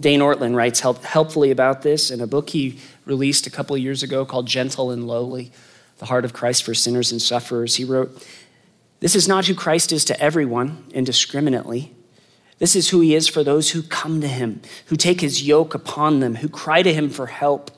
Dane 0.00 0.20
Ortlund 0.20 0.56
writes 0.56 0.80
help, 0.80 1.04
helpfully 1.04 1.50
about 1.50 1.82
this 1.82 2.10
in 2.10 2.20
a 2.20 2.26
book 2.26 2.50
he 2.50 2.78
released 3.04 3.46
a 3.46 3.50
couple 3.50 3.76
years 3.76 4.02
ago 4.02 4.24
called 4.24 4.46
Gentle 4.46 4.90
and 4.90 5.06
Lowly 5.06 5.52
The 5.98 6.06
Heart 6.06 6.24
of 6.24 6.32
Christ 6.32 6.62
for 6.62 6.74
Sinners 6.74 7.12
and 7.12 7.20
Sufferers. 7.20 7.76
He 7.76 7.84
wrote, 7.84 8.26
This 9.00 9.16
is 9.16 9.26
not 9.26 9.46
who 9.46 9.54
Christ 9.54 9.92
is 9.92 10.04
to 10.06 10.20
everyone 10.20 10.84
indiscriminately. 10.92 11.92
This 12.58 12.76
is 12.76 12.90
who 12.90 13.00
he 13.00 13.14
is 13.14 13.26
for 13.26 13.42
those 13.42 13.70
who 13.70 13.82
come 13.82 14.20
to 14.20 14.28
him, 14.28 14.60
who 14.86 14.96
take 14.96 15.22
his 15.22 15.42
yoke 15.42 15.74
upon 15.74 16.20
them, 16.20 16.36
who 16.36 16.48
cry 16.48 16.82
to 16.82 16.92
him 16.92 17.08
for 17.08 17.26
help. 17.26 17.70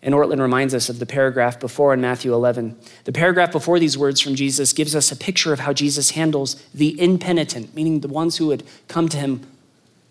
And 0.00 0.14
Ortlund 0.14 0.40
reminds 0.40 0.74
us 0.74 0.88
of 0.88 1.00
the 1.00 1.06
paragraph 1.06 1.58
before 1.58 1.92
in 1.92 2.00
Matthew 2.00 2.32
11. 2.32 2.76
The 3.04 3.12
paragraph 3.12 3.50
before 3.50 3.80
these 3.80 3.98
words 3.98 4.20
from 4.20 4.36
Jesus 4.36 4.72
gives 4.72 4.94
us 4.94 5.10
a 5.10 5.16
picture 5.16 5.52
of 5.52 5.60
how 5.60 5.72
Jesus 5.72 6.10
handles 6.10 6.54
the 6.72 7.00
impenitent, 7.00 7.74
meaning 7.74 8.00
the 8.00 8.08
ones 8.08 8.36
who 8.36 8.46
would 8.46 8.62
come 8.86 9.08
to 9.08 9.16
him 9.16 9.44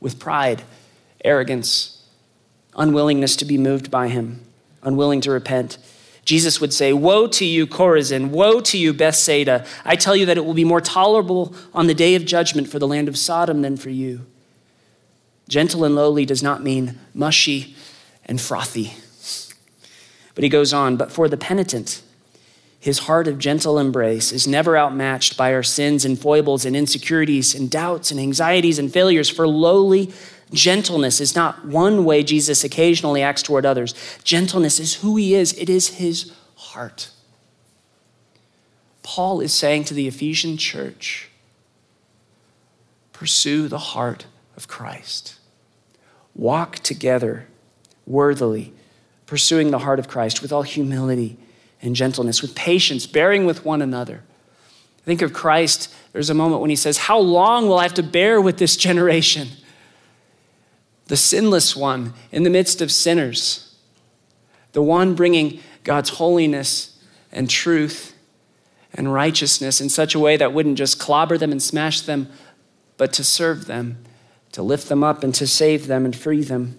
with 0.01 0.19
pride, 0.19 0.63
arrogance, 1.23 2.03
unwillingness 2.75 3.37
to 3.37 3.45
be 3.45 3.57
moved 3.57 3.89
by 3.89 4.09
him, 4.09 4.41
unwilling 4.83 5.21
to 5.21 5.31
repent. 5.31 5.77
Jesus 6.25 6.61
would 6.61 6.73
say, 6.73 6.93
Woe 6.93 7.27
to 7.27 7.45
you, 7.45 7.65
Chorazin! 7.65 8.29
Woe 8.29 8.61
to 8.61 8.77
you, 8.77 8.93
Bethsaida! 8.93 9.65
I 9.83 9.95
tell 9.95 10.15
you 10.15 10.25
that 10.27 10.37
it 10.37 10.45
will 10.45 10.53
be 10.53 10.63
more 10.63 10.81
tolerable 10.81 11.55
on 11.73 11.87
the 11.87 11.93
day 11.93 12.15
of 12.15 12.25
judgment 12.25 12.67
for 12.67 12.79
the 12.79 12.87
land 12.87 13.07
of 13.07 13.17
Sodom 13.17 13.61
than 13.61 13.77
for 13.77 13.89
you. 13.89 14.25
Gentle 15.47 15.83
and 15.83 15.95
lowly 15.95 16.25
does 16.25 16.43
not 16.43 16.63
mean 16.63 16.99
mushy 17.13 17.75
and 18.25 18.39
frothy. 18.39 18.93
But 20.33 20.43
he 20.43 20.49
goes 20.49 20.73
on, 20.73 20.95
but 20.95 21.11
for 21.11 21.27
the 21.27 21.37
penitent, 21.37 22.01
his 22.79 22.99
heart 22.99 23.27
of 23.27 23.37
gentle 23.37 23.77
embrace 23.77 24.31
is 24.31 24.47
never 24.47 24.77
outmatched 24.77 25.37
by 25.37 25.53
our 25.53 25.61
sins 25.61 26.05
and 26.05 26.17
foibles 26.17 26.65
and 26.65 26.75
insecurities 26.75 27.53
and 27.53 27.69
doubts 27.69 28.09
and 28.11 28.19
anxieties 28.19 28.79
and 28.79 28.91
failures. 28.91 29.29
For 29.29 29.47
lowly 29.47 30.11
gentleness 30.53 31.21
is 31.21 31.35
not 31.35 31.65
one 31.65 32.05
way 32.05 32.23
Jesus 32.23 32.63
occasionally 32.63 33.21
acts 33.21 33.41
toward 33.41 33.65
others. 33.65 33.93
Gentleness 34.23 34.79
is 34.79 34.95
who 34.95 35.15
he 35.15 35.35
is, 35.35 35.53
it 35.53 35.69
is 35.69 35.89
his 35.95 36.33
heart. 36.55 37.11
Paul 39.03 39.41
is 39.41 39.53
saying 39.53 39.85
to 39.85 39.93
the 39.93 40.07
Ephesian 40.07 40.57
church 40.57 41.29
pursue 43.13 43.67
the 43.67 43.77
heart 43.77 44.25
of 44.57 44.67
Christ, 44.67 45.35
walk 46.33 46.77
together 46.77 47.47
worthily, 48.07 48.73
pursuing 49.27 49.69
the 49.69 49.79
heart 49.79 49.99
of 49.99 50.07
Christ 50.07 50.41
with 50.41 50.51
all 50.51 50.63
humility 50.63 51.37
and 51.81 51.95
gentleness, 51.95 52.41
with 52.41 52.55
patience, 52.55 53.05
bearing 53.05 53.45
with 53.45 53.63
one 53.63 53.81
another. 53.81 54.23
Think 55.05 55.21
of 55.21 55.33
Christ. 55.33 55.93
There's 56.13 56.29
a 56.29 56.33
moment 56.33 56.61
when 56.61 56.69
he 56.69 56.75
says, 56.75 56.97
How 56.97 57.19
long 57.19 57.67
will 57.67 57.77
I 57.77 57.83
have 57.83 57.93
to 57.95 58.03
bear 58.03 58.39
with 58.39 58.57
this 58.57 58.75
generation? 58.75 59.49
The 61.11 61.17
sinless 61.17 61.75
one 61.75 62.13
in 62.31 62.43
the 62.43 62.49
midst 62.49 62.79
of 62.81 62.89
sinners, 62.89 63.75
the 64.71 64.81
one 64.81 65.13
bringing 65.13 65.59
God's 65.83 66.11
holiness 66.11 66.97
and 67.33 67.49
truth 67.49 68.15
and 68.93 69.11
righteousness 69.11 69.81
in 69.81 69.89
such 69.89 70.15
a 70.15 70.19
way 70.19 70.37
that 70.37 70.53
wouldn't 70.53 70.77
just 70.77 70.99
clobber 70.99 71.37
them 71.37 71.51
and 71.51 71.61
smash 71.61 71.99
them, 71.99 72.29
but 72.95 73.11
to 73.11 73.25
serve 73.25 73.65
them, 73.65 73.97
to 74.53 74.63
lift 74.63 74.87
them 74.87 75.03
up 75.03 75.21
and 75.21 75.35
to 75.35 75.45
save 75.47 75.87
them 75.87 76.05
and 76.05 76.15
free 76.15 76.43
them. 76.43 76.77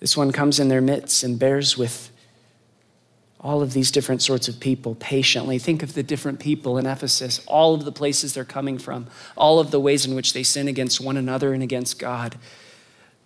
This 0.00 0.16
one 0.16 0.32
comes 0.32 0.58
in 0.58 0.66
their 0.66 0.82
midst 0.82 1.22
and 1.22 1.38
bears 1.38 1.78
with 1.78 2.10
all 3.42 3.60
of 3.60 3.72
these 3.72 3.90
different 3.90 4.22
sorts 4.22 4.46
of 4.46 4.60
people 4.60 4.94
patiently. 4.94 5.58
Think 5.58 5.82
of 5.82 5.94
the 5.94 6.02
different 6.02 6.38
people 6.38 6.78
in 6.78 6.86
Ephesus, 6.86 7.44
all 7.46 7.74
of 7.74 7.84
the 7.84 7.92
places 7.92 8.34
they're 8.34 8.44
coming 8.44 8.78
from, 8.78 9.08
all 9.36 9.58
of 9.58 9.70
the 9.70 9.80
ways 9.80 10.06
in 10.06 10.14
which 10.14 10.32
they 10.32 10.44
sin 10.44 10.68
against 10.68 11.00
one 11.00 11.16
another 11.16 11.52
and 11.52 11.62
against 11.62 11.98
God, 11.98 12.36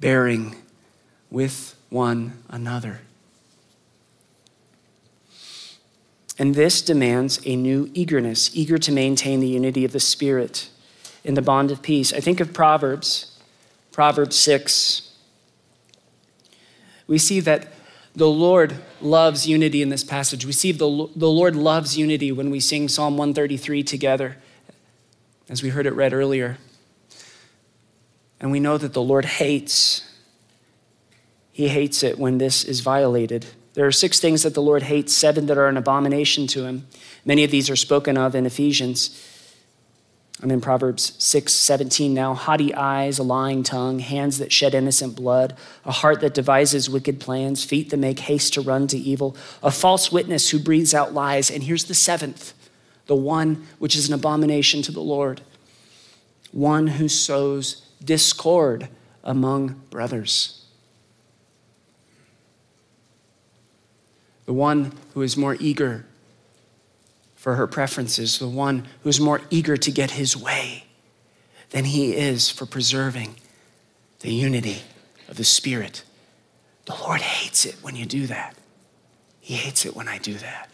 bearing 0.01 0.57
with 1.31 1.77
one 1.91 2.43
another. 2.49 3.01
And 6.39 6.55
this 6.55 6.83
demands 6.83 7.41
a 7.45 7.57
new 7.57 7.91
eagerness, 7.95 8.51
eager 8.55 8.79
to 8.79 8.93
maintain 8.93 9.41
the 9.41 9.49
unity 9.49 9.85
of 9.85 9.93
the 9.93 10.01
Spirit 10.01 10.71
in 11.25 11.35
the 11.35 11.43
bond 11.43 11.71
of 11.71 11.83
peace. 11.83 12.13
I 12.13 12.21
think 12.21 12.41
of 12.41 12.53
Proverbs, 12.53 13.39
Proverbs 13.93 14.37
6, 14.37 15.13
we 17.07 17.19
see 17.19 17.41
that 17.41 17.69
the 18.17 18.29
Lord 18.29 18.83
loves 19.03 19.47
unity 19.47 19.83
in 19.83 19.91
this 19.91 20.03
passage. 20.03 20.47
We 20.47 20.53
see 20.53 20.73
the, 20.73 21.09
the 21.15 21.29
Lord 21.29 21.55
loves 21.55 21.99
unity 21.99 22.33
when 22.33 22.51
we 22.51 22.61
sing 22.61 22.89
Psalm 22.89 23.19
133 23.19 23.83
together, 23.83 24.39
as 25.51 25.63
we 25.63 25.69
heard 25.69 25.87
it 25.87 25.93
read 25.93 26.15
earlier. 26.15 26.57
And 28.41 28.51
we 28.51 28.59
know 28.59 28.79
that 28.79 28.95
the 28.95 29.03
Lord 29.03 29.27
hates, 29.27 30.11
He 31.53 31.69
hates 31.69 32.03
it 32.03 32.19
when 32.19 32.39
this 32.39 32.65
is 32.65 32.81
violated. 32.81 33.47
There 33.75 33.87
are 33.87 33.93
six 33.93 34.19
things 34.19 34.43
that 34.45 34.55
the 34.55 34.63
Lord 34.63 34.85
hates, 34.85 35.13
seven 35.13 35.45
that 35.47 35.59
are 35.59 35.69
an 35.69 35.77
abomination 35.77 36.47
to 36.49 36.65
Him. 36.65 36.87
Many 37.27 37.45
of 37.45 37.51
these 37.51 37.69
are 37.69 37.77
spoken 37.77 38.17
of 38.17 38.35
in 38.35 38.47
Ephesians. 38.47 39.23
I'm 40.43 40.51
in 40.51 40.61
Proverbs 40.61 41.13
6 41.19 41.53
17 41.53 42.13
now. 42.13 42.35
Haughty 42.35 42.75
eyes, 42.75 43.19
a 43.19 43.23
lying 43.23 43.63
tongue, 43.63 44.01
hands 44.01 44.39
that 44.39 44.53
shed 44.53 44.75
innocent 44.75 45.17
blood, 45.17 45.57
a 45.85 45.93
heart 45.93 46.21
that 46.21 46.35
devises 46.35 46.91
wicked 46.91 47.21
plans, 47.21 47.65
feet 47.65 47.89
that 47.91 47.97
make 47.97 48.19
haste 48.21 48.53
to 48.55 48.61
run 48.61 48.87
to 48.89 48.99
evil, 48.99 49.35
a 49.63 49.71
false 49.71 50.13
witness 50.13 50.51
who 50.51 50.59
breathes 50.59 50.93
out 50.93 51.15
lies. 51.15 51.51
And 51.51 51.63
here's 51.63 51.85
the 51.85 51.95
seventh 51.95 52.53
the 53.07 53.17
one 53.17 53.67
which 53.79 53.95
is 53.95 54.09
an 54.09 54.15
abomination 54.15 54.83
to 54.83 54.93
the 54.93 55.01
Lord, 55.01 55.41
one 56.53 56.87
who 56.89 57.09
sows 57.09 57.87
discord 58.05 58.89
among 59.25 59.81
brothers. 59.91 60.65
The 64.45 64.53
one 64.53 64.93
who 65.15 65.23
is 65.23 65.37
more 65.37 65.57
eager 65.59 66.05
for 67.47 67.55
her 67.55 67.69
preferences, 67.69 68.41
the 68.41 68.49
one 68.49 68.89
who 69.03 69.09
is 69.09 69.21
more 69.21 69.41
eager 69.51 69.77
to 69.77 69.93
get 69.93 70.11
his 70.11 70.37
way 70.37 70.83
than 71.71 71.85
he 71.85 72.13
is 72.13 72.51
for 72.51 72.67
preserving 72.67 73.37
the 74.19 74.33
unity 74.33 74.83
of 75.29 75.37
the 75.37 75.45
Spirit. 75.45 76.03
The 76.87 76.97
Lord 76.97 77.21
hates 77.21 77.65
it 77.65 77.77
when 77.83 77.95
you 77.95 78.05
do 78.05 78.27
that. 78.27 78.57
He 79.39 79.55
hates 79.55 79.87
it 79.87 79.95
when 79.95 80.09
I 80.09 80.19
do 80.19 80.35
that. 80.35 80.69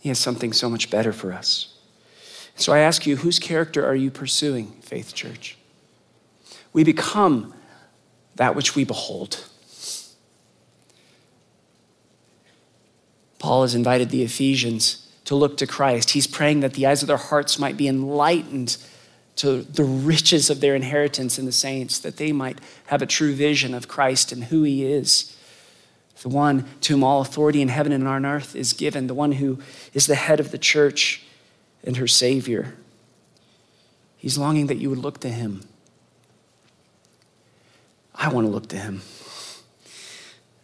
He 0.00 0.08
has 0.08 0.18
something 0.18 0.54
so 0.54 0.70
much 0.70 0.88
better 0.88 1.12
for 1.12 1.34
us. 1.34 1.76
So 2.56 2.72
I 2.72 2.78
ask 2.78 3.06
you, 3.06 3.16
whose 3.16 3.38
character 3.38 3.84
are 3.84 3.94
you 3.94 4.10
pursuing, 4.10 4.68
Faith 4.80 5.14
Church? 5.14 5.58
We 6.72 6.82
become 6.82 7.52
that 8.36 8.54
which 8.54 8.74
we 8.74 8.84
behold. 8.84 9.44
Paul 13.40 13.62
has 13.62 13.74
invited 13.74 14.10
the 14.10 14.22
Ephesians 14.22 15.08
to 15.24 15.34
look 15.34 15.56
to 15.56 15.66
Christ. 15.66 16.10
He's 16.10 16.28
praying 16.28 16.60
that 16.60 16.74
the 16.74 16.86
eyes 16.86 17.02
of 17.02 17.08
their 17.08 17.16
hearts 17.16 17.58
might 17.58 17.76
be 17.76 17.88
enlightened 17.88 18.76
to 19.36 19.62
the 19.62 19.84
riches 19.84 20.50
of 20.50 20.60
their 20.60 20.76
inheritance 20.76 21.38
in 21.38 21.46
the 21.46 21.52
saints, 21.52 21.98
that 21.98 22.18
they 22.18 22.30
might 22.30 22.58
have 22.86 23.00
a 23.00 23.06
true 23.06 23.34
vision 23.34 23.72
of 23.72 23.88
Christ 23.88 24.30
and 24.30 24.44
who 24.44 24.62
he 24.62 24.84
is. 24.84 25.34
The 26.20 26.28
one 26.28 26.66
to 26.82 26.92
whom 26.92 27.02
all 27.02 27.22
authority 27.22 27.62
in 27.62 27.68
heaven 27.68 27.92
and 27.92 28.06
on 28.06 28.26
earth 28.26 28.54
is 28.54 28.74
given, 28.74 29.06
the 29.06 29.14
one 29.14 29.32
who 29.32 29.58
is 29.94 30.06
the 30.06 30.16
head 30.16 30.38
of 30.38 30.50
the 30.50 30.58
church 30.58 31.24
and 31.82 31.96
her 31.96 32.06
Savior. 32.06 32.74
He's 34.18 34.36
longing 34.36 34.66
that 34.66 34.76
you 34.76 34.90
would 34.90 34.98
look 34.98 35.20
to 35.20 35.30
him. 35.30 35.66
I 38.14 38.28
want 38.28 38.46
to 38.46 38.50
look 38.50 38.68
to 38.68 38.76
him. 38.76 39.00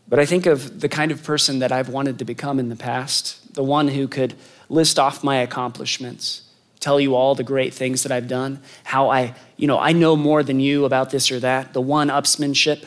But 0.09 0.19
I 0.19 0.27
think 0.27 0.47
of 0.47 0.81
the 0.81 0.89
kind 0.89 1.11
of 1.11 1.25
person 1.25 1.59
that 1.59 1.73
I've 1.73 1.89
wanted 1.89 2.19
to 2.21 2.25
become 2.25 2.59
in 2.61 2.69
the 2.69 2.77
past, 2.77 3.55
the 3.55 3.65
one 3.65 3.89
who 3.89 4.07
could 4.07 4.35
list 4.69 4.99
off 4.99 5.25
my 5.25 5.37
accomplishments, 5.37 6.43
tell 6.79 7.01
you 7.01 7.15
all 7.17 7.35
the 7.35 7.43
great 7.43 7.75
things 7.75 8.03
that 8.05 8.13
I've 8.13 8.29
done, 8.29 8.61
how 8.85 9.11
I, 9.11 9.35
you 9.57 9.67
know, 9.67 9.79
I 9.79 9.93
know 9.93 10.15
more 10.15 10.43
than 10.43 10.61
you 10.61 10.85
about 10.85 11.11
this 11.11 11.31
or 11.33 11.41
that, 11.41 11.73
the 11.73 11.81
one 11.81 12.09
upsmanship. 12.09 12.85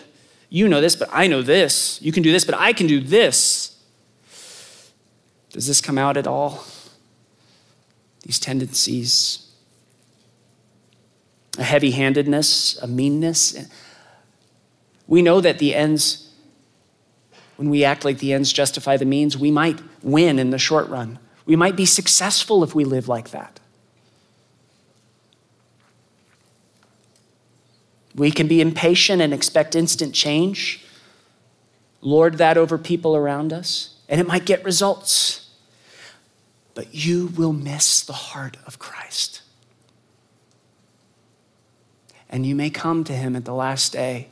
You 0.49 0.67
know 0.67 0.81
this, 0.81 0.95
but 0.95 1.09
I 1.11 1.27
know 1.27 1.41
this. 1.41 2.01
You 2.01 2.11
can 2.11 2.23
do 2.23 2.31
this, 2.31 2.45
but 2.45 2.55
I 2.55 2.73
can 2.73 2.87
do 2.87 3.01
this. 3.01 3.77
Does 5.51 5.67
this 5.67 5.81
come 5.81 5.97
out 5.97 6.15
at 6.15 6.27
all? 6.27 6.63
These 8.23 8.39
tendencies, 8.39 9.51
a 11.57 11.63
heavy 11.63 11.91
handedness, 11.91 12.77
a 12.77 12.87
meanness. 12.87 13.57
We 15.07 15.21
know 15.21 15.41
that 15.41 15.59
the 15.59 15.75
ends, 15.75 16.28
when 17.59 17.69
we 17.69 17.83
act 17.83 18.05
like 18.05 18.19
the 18.19 18.31
ends 18.31 18.53
justify 18.53 18.95
the 18.95 19.03
means, 19.03 19.37
we 19.37 19.51
might 19.51 19.81
win 20.01 20.39
in 20.39 20.49
the 20.49 20.57
short 20.57 20.87
run. 20.87 21.19
We 21.45 21.57
might 21.57 21.75
be 21.75 21.85
successful 21.85 22.63
if 22.63 22.73
we 22.73 22.85
live 22.85 23.09
like 23.09 23.31
that. 23.31 23.59
We 28.15 28.31
can 28.31 28.47
be 28.47 28.61
impatient 28.61 29.21
and 29.21 29.33
expect 29.33 29.75
instant 29.75 30.15
change, 30.15 30.85
lord 31.99 32.37
that 32.37 32.57
over 32.57 32.77
people 32.77 33.13
around 33.13 33.51
us, 33.51 33.97
and 34.07 34.21
it 34.21 34.27
might 34.27 34.45
get 34.45 34.63
results. 34.63 35.49
But 36.75 36.95
you 36.95 37.27
will 37.27 37.51
miss 37.51 37.99
the 37.99 38.13
heart 38.13 38.55
of 38.65 38.79
Christ. 38.79 39.41
And 42.29 42.45
you 42.45 42.55
may 42.55 42.69
come 42.69 43.03
to 43.03 43.11
him 43.11 43.35
at 43.35 43.43
the 43.43 43.53
last 43.53 43.91
day 43.91 44.29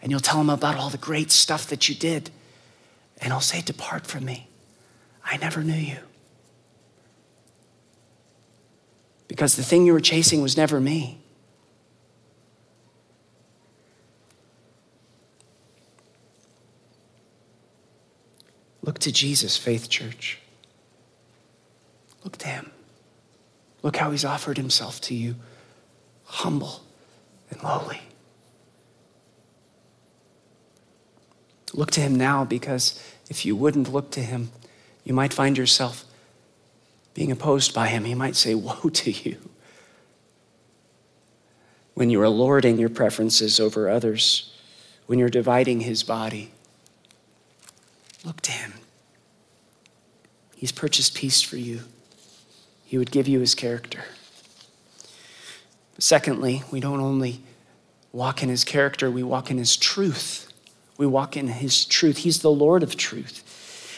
and 0.00 0.10
you'll 0.10 0.20
tell 0.20 0.40
him 0.40 0.50
about 0.50 0.76
all 0.76 0.90
the 0.90 0.98
great 0.98 1.30
stuff 1.30 1.66
that 1.68 1.88
you 1.88 1.94
did. 1.94 2.30
And 3.20 3.32
he'll 3.32 3.40
say, 3.40 3.60
Depart 3.60 4.06
from 4.06 4.24
me. 4.24 4.48
I 5.24 5.36
never 5.36 5.62
knew 5.62 5.74
you. 5.74 5.98
Because 9.26 9.56
the 9.56 9.62
thing 9.62 9.84
you 9.84 9.92
were 9.92 10.00
chasing 10.00 10.40
was 10.40 10.56
never 10.56 10.80
me. 10.80 11.18
Look 18.82 19.00
to 19.00 19.12
Jesus, 19.12 19.58
Faith 19.58 19.90
Church. 19.90 20.38
Look 22.24 22.38
to 22.38 22.48
him. 22.48 22.70
Look 23.82 23.96
how 23.96 24.10
he's 24.10 24.24
offered 24.24 24.56
himself 24.56 25.00
to 25.02 25.14
you, 25.14 25.36
humble 26.24 26.80
and 27.50 27.62
lowly. 27.62 28.00
Look 31.74 31.90
to 31.92 32.00
him 32.00 32.14
now 32.14 32.44
because 32.44 33.02
if 33.28 33.44
you 33.44 33.54
wouldn't 33.54 33.92
look 33.92 34.10
to 34.12 34.20
him, 34.20 34.50
you 35.04 35.12
might 35.12 35.32
find 35.32 35.56
yourself 35.56 36.04
being 37.14 37.30
opposed 37.32 37.74
by 37.74 37.88
him. 37.88 38.04
He 38.04 38.14
might 38.14 38.36
say, 38.36 38.54
Woe 38.54 38.88
to 38.90 39.10
you 39.10 39.38
when 41.98 42.10
you 42.10 42.22
are 42.22 42.28
lording 42.28 42.78
your 42.78 42.88
preferences 42.88 43.58
over 43.58 43.88
others, 43.88 44.54
when 45.06 45.18
you're 45.18 45.28
dividing 45.28 45.80
his 45.80 46.04
body. 46.04 46.52
Look 48.24 48.40
to 48.42 48.52
him. 48.52 48.74
He's 50.54 50.70
purchased 50.70 51.16
peace 51.16 51.42
for 51.42 51.56
you. 51.56 51.80
He 52.84 52.98
would 52.98 53.10
give 53.10 53.26
you 53.26 53.40
his 53.40 53.56
character. 53.56 54.04
Secondly, 55.98 56.62
we 56.70 56.78
don't 56.78 57.00
only 57.00 57.40
walk 58.12 58.44
in 58.44 58.48
his 58.48 58.62
character, 58.62 59.10
we 59.10 59.24
walk 59.24 59.50
in 59.50 59.58
his 59.58 59.76
truth. 59.76 60.47
We 60.98 61.06
walk 61.06 61.36
in 61.36 61.48
his 61.48 61.86
truth. 61.86 62.18
He's 62.18 62.40
the 62.40 62.50
Lord 62.50 62.82
of 62.82 62.96
truth. 62.96 63.44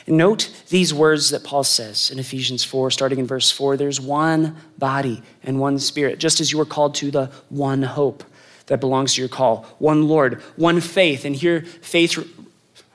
Note 0.06 0.50
these 0.68 0.92
words 0.92 1.30
that 1.30 1.44
Paul 1.44 1.64
says 1.64 2.10
in 2.10 2.18
Ephesians 2.18 2.64
4, 2.64 2.90
starting 2.90 3.18
in 3.18 3.26
verse 3.26 3.50
4 3.50 3.76
there's 3.76 4.00
one 4.00 4.56
body 4.76 5.22
and 5.42 5.60
one 5.60 5.78
spirit, 5.78 6.18
just 6.18 6.40
as 6.40 6.52
you 6.52 6.58
were 6.58 6.64
called 6.64 6.94
to 6.96 7.10
the 7.10 7.26
one 7.48 7.82
hope 7.82 8.24
that 8.66 8.80
belongs 8.80 9.14
to 9.14 9.20
your 9.20 9.28
call, 9.28 9.66
one 9.78 10.08
Lord, 10.08 10.40
one 10.56 10.80
faith. 10.80 11.24
And 11.24 11.34
here, 11.34 11.62
faith 11.62 12.18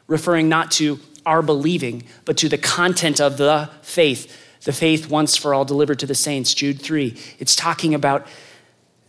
referring 0.07 0.49
not 0.49 0.71
to 0.71 0.99
our 1.25 1.41
believing, 1.41 2.03
but 2.25 2.37
to 2.37 2.49
the 2.49 2.57
content 2.57 3.19
of 3.19 3.37
the 3.37 3.69
faith, 3.81 4.61
the 4.63 4.73
faith 4.73 5.09
once 5.09 5.35
for 5.35 5.53
all 5.53 5.65
delivered 5.65 5.99
to 5.99 6.05
the 6.05 6.15
saints, 6.15 6.53
Jude 6.53 6.81
3. 6.81 7.17
It's 7.39 7.55
talking 7.55 7.93
about 7.93 8.27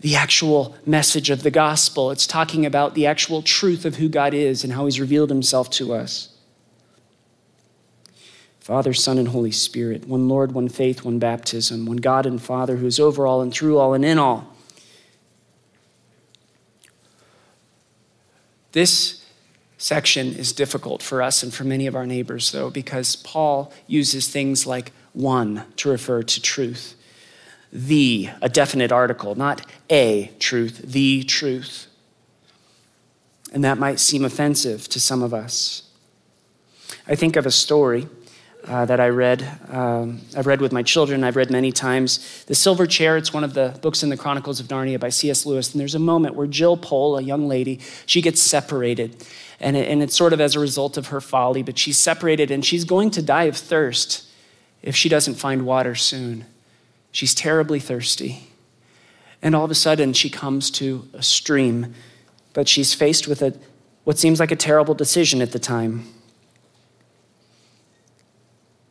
the 0.00 0.16
actual 0.16 0.76
message 0.84 1.30
of 1.30 1.42
the 1.42 1.50
gospel. 1.50 2.10
It's 2.10 2.26
talking 2.26 2.66
about 2.66 2.94
the 2.94 3.06
actual 3.06 3.42
truth 3.42 3.84
of 3.84 3.96
who 3.96 4.08
God 4.08 4.34
is 4.34 4.62
and 4.62 4.72
how 4.72 4.84
he's 4.84 5.00
revealed 5.00 5.30
himself 5.30 5.70
to 5.70 5.94
us. 5.94 6.30
Father, 8.60 8.92
Son, 8.92 9.16
and 9.16 9.28
Holy 9.28 9.52
Spirit, 9.52 10.08
one 10.08 10.28
Lord, 10.28 10.52
one 10.52 10.68
faith, 10.68 11.04
one 11.04 11.20
baptism, 11.20 11.86
one 11.86 11.98
God 11.98 12.26
and 12.26 12.42
Father 12.42 12.76
who 12.76 12.86
is 12.86 12.98
over 12.98 13.26
all 13.26 13.40
and 13.40 13.52
through 13.52 13.78
all 13.78 13.94
and 13.94 14.04
in 14.04 14.18
all. 14.18 14.56
This 18.72 19.24
section 19.78 20.34
is 20.34 20.52
difficult 20.52 21.00
for 21.00 21.22
us 21.22 21.42
and 21.42 21.54
for 21.54 21.64
many 21.64 21.86
of 21.86 21.94
our 21.94 22.06
neighbors, 22.06 22.50
though, 22.52 22.68
because 22.68 23.16
Paul 23.16 23.72
uses 23.86 24.28
things 24.28 24.66
like 24.66 24.92
one 25.12 25.64
to 25.76 25.88
refer 25.88 26.22
to 26.24 26.42
truth, 26.42 26.96
the, 27.72 28.30
a 28.40 28.48
definite 28.48 28.92
article, 28.92 29.34
not 29.34 29.66
a 29.90 30.32
truth, 30.38 30.82
the 30.84 31.22
truth. 31.24 31.86
And 33.52 33.64
that 33.64 33.78
might 33.78 34.00
seem 34.00 34.24
offensive 34.24 34.88
to 34.88 35.00
some 35.00 35.22
of 35.22 35.32
us. 35.32 35.82
I 37.06 37.14
think 37.14 37.36
of 37.36 37.46
a 37.46 37.50
story 37.50 38.08
uh, 38.66 38.84
that 38.84 38.98
I 38.98 39.08
read. 39.08 39.46
Um, 39.70 40.20
I've 40.36 40.46
read 40.46 40.60
with 40.60 40.72
my 40.72 40.82
children, 40.82 41.22
I've 41.22 41.36
read 41.36 41.50
many 41.50 41.70
times. 41.70 42.44
The 42.46 42.54
Silver 42.54 42.86
Chair, 42.86 43.16
it's 43.16 43.32
one 43.32 43.44
of 43.44 43.54
the 43.54 43.78
books 43.80 44.02
in 44.02 44.08
the 44.08 44.16
Chronicles 44.16 44.58
of 44.58 44.66
Narnia 44.66 44.98
by 44.98 45.08
C.S. 45.08 45.46
Lewis. 45.46 45.72
And 45.72 45.80
there's 45.80 45.94
a 45.94 46.00
moment 46.00 46.34
where 46.34 46.46
Jill 46.46 46.76
Pole, 46.76 47.16
a 47.16 47.22
young 47.22 47.46
lady, 47.46 47.80
she 48.06 48.20
gets 48.20 48.42
separated. 48.42 49.24
And, 49.60 49.76
it, 49.76 49.88
and 49.88 50.02
it's 50.02 50.16
sort 50.16 50.32
of 50.32 50.40
as 50.40 50.56
a 50.56 50.60
result 50.60 50.96
of 50.96 51.08
her 51.08 51.20
folly, 51.20 51.62
but 51.62 51.78
she's 51.78 51.98
separated 51.98 52.50
and 52.50 52.64
she's 52.64 52.84
going 52.84 53.10
to 53.12 53.22
die 53.22 53.44
of 53.44 53.56
thirst 53.56 54.28
if 54.82 54.96
she 54.96 55.08
doesn't 55.08 55.34
find 55.34 55.64
water 55.64 55.94
soon. 55.94 56.44
She's 57.16 57.34
terribly 57.34 57.80
thirsty. 57.80 58.46
And 59.40 59.54
all 59.54 59.64
of 59.64 59.70
a 59.70 59.74
sudden, 59.74 60.12
she 60.12 60.28
comes 60.28 60.70
to 60.72 61.08
a 61.14 61.22
stream, 61.22 61.94
but 62.52 62.68
she's 62.68 62.92
faced 62.92 63.26
with 63.26 63.40
a, 63.40 63.54
what 64.04 64.18
seems 64.18 64.38
like 64.38 64.50
a 64.50 64.56
terrible 64.56 64.92
decision 64.92 65.40
at 65.40 65.52
the 65.52 65.58
time. 65.58 66.06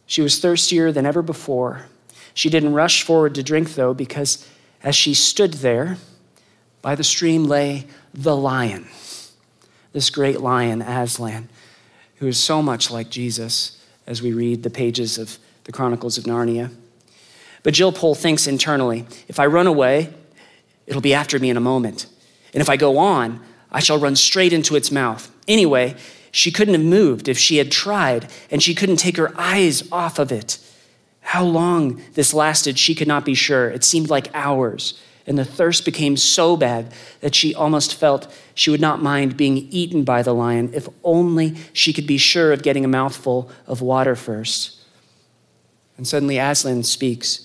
She 0.07 0.23
was 0.23 0.39
thirstier 0.39 0.91
than 0.91 1.05
ever 1.05 1.21
before. 1.21 1.85
She 2.33 2.49
didn't 2.49 2.73
rush 2.73 3.03
forward 3.03 3.35
to 3.35 3.43
drink, 3.43 3.75
though, 3.75 3.93
because 3.93 4.49
as 4.81 4.95
she 4.95 5.13
stood 5.13 5.53
there, 5.53 5.97
by 6.81 6.95
the 6.95 7.03
stream 7.03 7.43
lay 7.43 7.85
the 8.11 8.35
lion, 8.35 8.88
this 9.93 10.09
great 10.09 10.41
lion, 10.41 10.81
Aslan, 10.81 11.47
who 12.15 12.25
is 12.25 12.39
so 12.39 12.63
much 12.63 12.89
like 12.89 13.11
Jesus 13.11 13.79
as 14.07 14.23
we 14.23 14.33
read 14.33 14.63
the 14.63 14.71
pages 14.71 15.19
of 15.19 15.38
the 15.65 15.71
Chronicles 15.71 16.17
of 16.17 16.23
Narnia. 16.23 16.71
But 17.65 17.73
Jill 17.73 17.91
Pole 17.91 18.13
thinks 18.13 18.45
internally 18.45 19.08
if 19.28 19.39
I 19.39 19.47
run 19.47 19.65
away, 19.65 20.13
it'll 20.86 21.01
be 21.01 21.15
after 21.15 21.39
me 21.39 21.49
in 21.49 21.58
a 21.58 21.62
moment. 21.62 22.06
And 22.54 22.62
if 22.62 22.69
I 22.69 22.78
go 22.78 22.99
on, 22.99 23.43
I 23.71 23.80
shall 23.80 23.97
run 23.97 24.15
straight 24.15 24.54
into 24.54 24.75
its 24.75 24.91
mouth. 24.91 25.32
Anyway, 25.47 25.95
she 26.30 26.51
couldn't 26.51 26.75
have 26.75 26.84
moved 26.84 27.28
if 27.28 27.39
she 27.39 27.58
had 27.58 27.71
tried, 27.71 28.30
and 28.51 28.62
she 28.62 28.75
couldn't 28.75 28.97
take 28.97 29.17
her 29.17 29.34
eyes 29.36 29.91
off 29.91 30.19
of 30.19 30.32
it. 30.32 30.60
How 31.21 31.43
long 31.43 32.04
this 32.13 32.36
lasted, 32.36 32.78
she 32.78 32.93
could 32.93 33.08
not 33.08 33.25
be 33.25 33.34
sure. 33.34 33.71
It 33.71 33.84
seemed 33.84 34.12
like 34.12 34.30
hours, 34.36 35.01
and 35.25 35.36
the 35.36 35.43
thirst 35.43 35.86
became 35.86 36.17
so 36.17 36.56
bad 36.56 36.93
that 37.21 37.34
she 37.34 37.56
almost 37.56 37.95
felt 37.95 38.32
she 38.54 38.69
would 38.69 38.80
not 38.80 39.01
mind 39.01 39.38
being 39.38 39.58
eaten 39.71 40.04
by 40.04 40.21
the 40.21 40.36
lion 40.36 40.69
if 40.75 40.88
only 41.04 41.56
she 41.73 41.93
could 41.93 42.06
be 42.06 42.19
sure 42.19 42.54
of 42.54 42.62
getting 42.62 42.86
a 42.86 42.89
mouthful 42.89 43.49
of 43.65 43.82
water 43.82 44.15
first. 44.15 44.80
And 45.97 46.08
suddenly 46.08 46.38
Aslan 46.38 46.84
speaks 46.84 47.44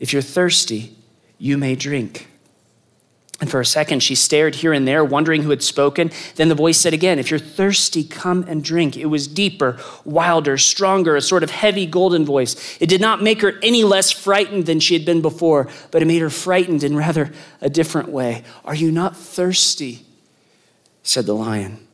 If 0.00 0.12
you're 0.12 0.22
thirsty, 0.22 0.96
you 1.38 1.58
may 1.58 1.74
drink. 1.74 2.28
And 3.40 3.50
for 3.50 3.60
a 3.60 3.66
second, 3.66 4.00
she 4.00 4.14
stared 4.14 4.54
here 4.54 4.72
and 4.72 4.86
there, 4.86 5.04
wondering 5.04 5.42
who 5.42 5.50
had 5.50 5.62
spoken. 5.62 6.12
Then 6.36 6.48
the 6.48 6.54
voice 6.54 6.78
said 6.78 6.94
again, 6.94 7.18
If 7.18 7.30
you're 7.30 7.40
thirsty, 7.40 8.04
come 8.04 8.44
and 8.48 8.62
drink. 8.62 8.96
It 8.96 9.06
was 9.06 9.26
deeper, 9.26 9.78
wilder, 10.04 10.56
stronger, 10.56 11.16
a 11.16 11.20
sort 11.20 11.42
of 11.42 11.50
heavy 11.50 11.84
golden 11.84 12.24
voice. 12.24 12.78
It 12.80 12.88
did 12.88 13.00
not 13.00 13.22
make 13.22 13.42
her 13.42 13.58
any 13.62 13.82
less 13.82 14.12
frightened 14.12 14.66
than 14.66 14.78
she 14.78 14.94
had 14.94 15.04
been 15.04 15.20
before, 15.20 15.68
but 15.90 16.00
it 16.00 16.06
made 16.06 16.20
her 16.20 16.30
frightened 16.30 16.84
in 16.84 16.96
rather 16.96 17.32
a 17.60 17.68
different 17.68 18.08
way. 18.08 18.44
Are 18.64 18.74
you 18.74 18.90
not 18.90 19.16
thirsty? 19.16 20.06
said 21.02 21.26
the 21.26 21.34
lion. 21.34 21.86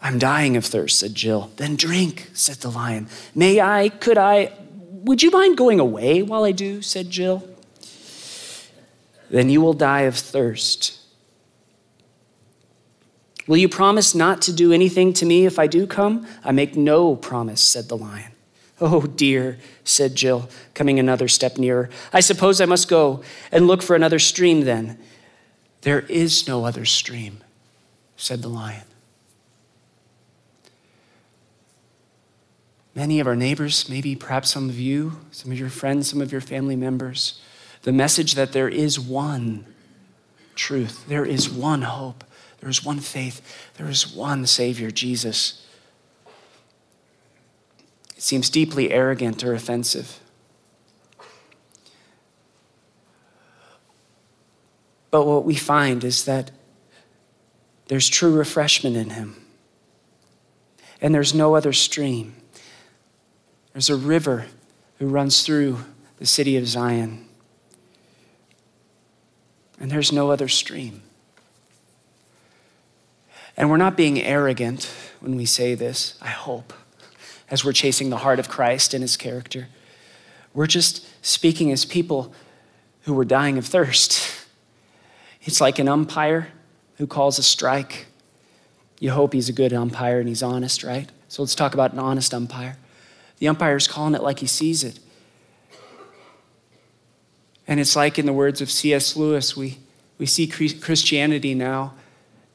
I'm 0.00 0.18
dying 0.18 0.56
of 0.56 0.64
thirst, 0.64 0.98
said 0.98 1.14
Jill. 1.14 1.52
Then 1.56 1.76
drink, 1.76 2.30
said 2.32 2.56
the 2.56 2.70
lion. 2.70 3.08
May 3.36 3.60
I? 3.60 3.88
Could 3.88 4.18
I? 4.18 4.52
Would 5.02 5.22
you 5.22 5.30
mind 5.30 5.56
going 5.56 5.80
away 5.80 6.22
while 6.22 6.44
I 6.44 6.52
do? 6.52 6.82
said 6.82 7.10
Jill 7.10 7.48
then 9.32 9.48
you 9.48 9.62
will 9.62 9.72
die 9.72 10.02
of 10.02 10.14
thirst. 10.14 11.00
Will 13.46 13.56
you 13.56 13.68
promise 13.68 14.14
not 14.14 14.42
to 14.42 14.52
do 14.52 14.72
anything 14.72 15.14
to 15.14 15.26
me 15.26 15.46
if 15.46 15.58
I 15.58 15.66
do 15.66 15.86
come? 15.86 16.26
I 16.44 16.52
make 16.52 16.76
no 16.76 17.16
promise, 17.16 17.62
said 17.62 17.88
the 17.88 17.96
lion. 17.96 18.32
Oh, 18.80 19.02
dear, 19.02 19.58
said 19.84 20.14
Jill, 20.14 20.50
coming 20.74 20.98
another 20.98 21.28
step 21.28 21.56
nearer. 21.56 21.88
I 22.12 22.20
suppose 22.20 22.60
I 22.60 22.66
must 22.66 22.88
go 22.88 23.22
and 23.50 23.66
look 23.66 23.82
for 23.82 23.96
another 23.96 24.18
stream 24.18 24.62
then. 24.62 24.98
There 25.80 26.00
is 26.00 26.46
no 26.46 26.64
other 26.66 26.84
stream, 26.84 27.42
said 28.16 28.42
the 28.42 28.48
lion. 28.48 28.84
Many 32.94 33.20
of 33.20 33.26
our 33.26 33.36
neighbors, 33.36 33.88
maybe 33.88 34.14
perhaps 34.14 34.50
some 34.50 34.68
of 34.68 34.78
you, 34.78 35.18
some 35.30 35.50
of 35.50 35.58
your 35.58 35.70
friends, 35.70 36.10
some 36.10 36.20
of 36.20 36.30
your 36.30 36.42
family 36.42 36.76
members, 36.76 37.40
the 37.82 37.92
message 37.92 38.34
that 38.34 38.52
there 38.52 38.68
is 38.68 39.00
one 39.00 39.66
truth, 40.54 41.06
there 41.08 41.24
is 41.24 41.48
one 41.48 41.82
hope, 41.82 42.22
there 42.60 42.68
is 42.68 42.84
one 42.84 43.00
faith, 43.00 43.40
there 43.76 43.88
is 43.88 44.14
one 44.14 44.46
Savior, 44.46 44.90
Jesus. 44.90 45.66
It 48.14 48.22
seems 48.22 48.50
deeply 48.50 48.92
arrogant 48.92 49.42
or 49.42 49.54
offensive. 49.54 50.20
But 55.10 55.26
what 55.26 55.44
we 55.44 55.54
find 55.54 56.04
is 56.04 56.24
that 56.24 56.50
there's 57.88 58.08
true 58.08 58.34
refreshment 58.34 58.96
in 58.96 59.10
Him. 59.10 59.36
And 61.00 61.14
there's 61.14 61.34
no 61.34 61.56
other 61.56 61.72
stream. 61.72 62.34
There's 63.72 63.90
a 63.90 63.96
river 63.96 64.46
who 64.98 65.06
runs 65.06 65.42
through 65.42 65.78
the 66.18 66.26
city 66.26 66.56
of 66.56 66.66
Zion 66.66 67.26
and 69.82 69.90
there's 69.90 70.12
no 70.12 70.30
other 70.30 70.46
stream. 70.46 71.02
And 73.56 73.68
we're 73.68 73.78
not 73.78 73.96
being 73.96 74.22
arrogant 74.22 74.88
when 75.18 75.36
we 75.36 75.44
say 75.44 75.74
this, 75.74 76.16
I 76.22 76.28
hope, 76.28 76.72
as 77.50 77.64
we're 77.64 77.72
chasing 77.72 78.08
the 78.08 78.18
heart 78.18 78.38
of 78.38 78.48
Christ 78.48 78.94
and 78.94 79.02
his 79.02 79.16
character. 79.16 79.66
We're 80.54 80.68
just 80.68 81.04
speaking 81.24 81.72
as 81.72 81.84
people 81.84 82.32
who 83.02 83.12
were 83.12 83.24
dying 83.24 83.58
of 83.58 83.66
thirst. 83.66 84.46
It's 85.42 85.60
like 85.60 85.80
an 85.80 85.88
umpire 85.88 86.52
who 86.98 87.08
calls 87.08 87.36
a 87.40 87.42
strike. 87.42 88.06
You 89.00 89.10
hope 89.10 89.32
he's 89.32 89.48
a 89.48 89.52
good 89.52 89.72
umpire 89.72 90.20
and 90.20 90.28
he's 90.28 90.44
honest, 90.44 90.84
right? 90.84 91.10
So 91.26 91.42
let's 91.42 91.56
talk 91.56 91.74
about 91.74 91.92
an 91.92 91.98
honest 91.98 92.32
umpire. 92.32 92.76
The 93.42 93.48
umpire's 93.48 93.88
calling 93.88 94.14
it 94.14 94.22
like 94.22 94.38
he 94.38 94.46
sees 94.46 94.84
it. 94.84 95.00
And 97.66 97.80
it's 97.80 97.96
like 97.96 98.16
in 98.16 98.24
the 98.24 98.32
words 98.32 98.60
of 98.60 98.70
C.S. 98.70 99.16
Lewis, 99.16 99.56
we, 99.56 99.80
we 100.16 100.26
see 100.26 100.46
Christianity 100.46 101.52
now 101.52 101.94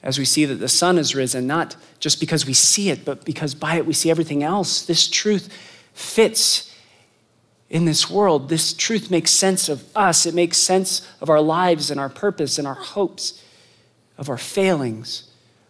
as 0.02 0.18
we 0.18 0.24
see 0.24 0.46
that 0.46 0.56
the 0.56 0.70
sun 0.70 0.96
has 0.96 1.14
risen, 1.14 1.46
not 1.46 1.76
just 2.00 2.22
because 2.22 2.46
we 2.46 2.54
see 2.54 2.90
it, 2.90 3.04
but 3.04 3.26
because 3.26 3.54
by 3.54 3.76
it 3.76 3.86
we 3.86 3.92
see 3.92 4.10
everything 4.10 4.44
else. 4.44 4.86
This 4.86 5.10
truth 5.10 5.54
fits 5.94 6.74
in 7.70 7.84
this 7.84 8.10
world. 8.10 8.48
This 8.48 8.72
truth 8.72 9.12
makes 9.12 9.32
sense 9.32 9.68
of 9.68 9.84
us, 9.94 10.26
it 10.26 10.34
makes 10.34 10.56
sense 10.56 11.06
of 11.20 11.30
our 11.30 11.42
lives 11.42 11.92
and 11.92 12.00
our 12.00 12.08
purpose 12.08 12.58
and 12.58 12.66
our 12.66 12.76
hopes, 12.76 13.44
of 14.18 14.30
our 14.30 14.38
failings, 14.38 15.30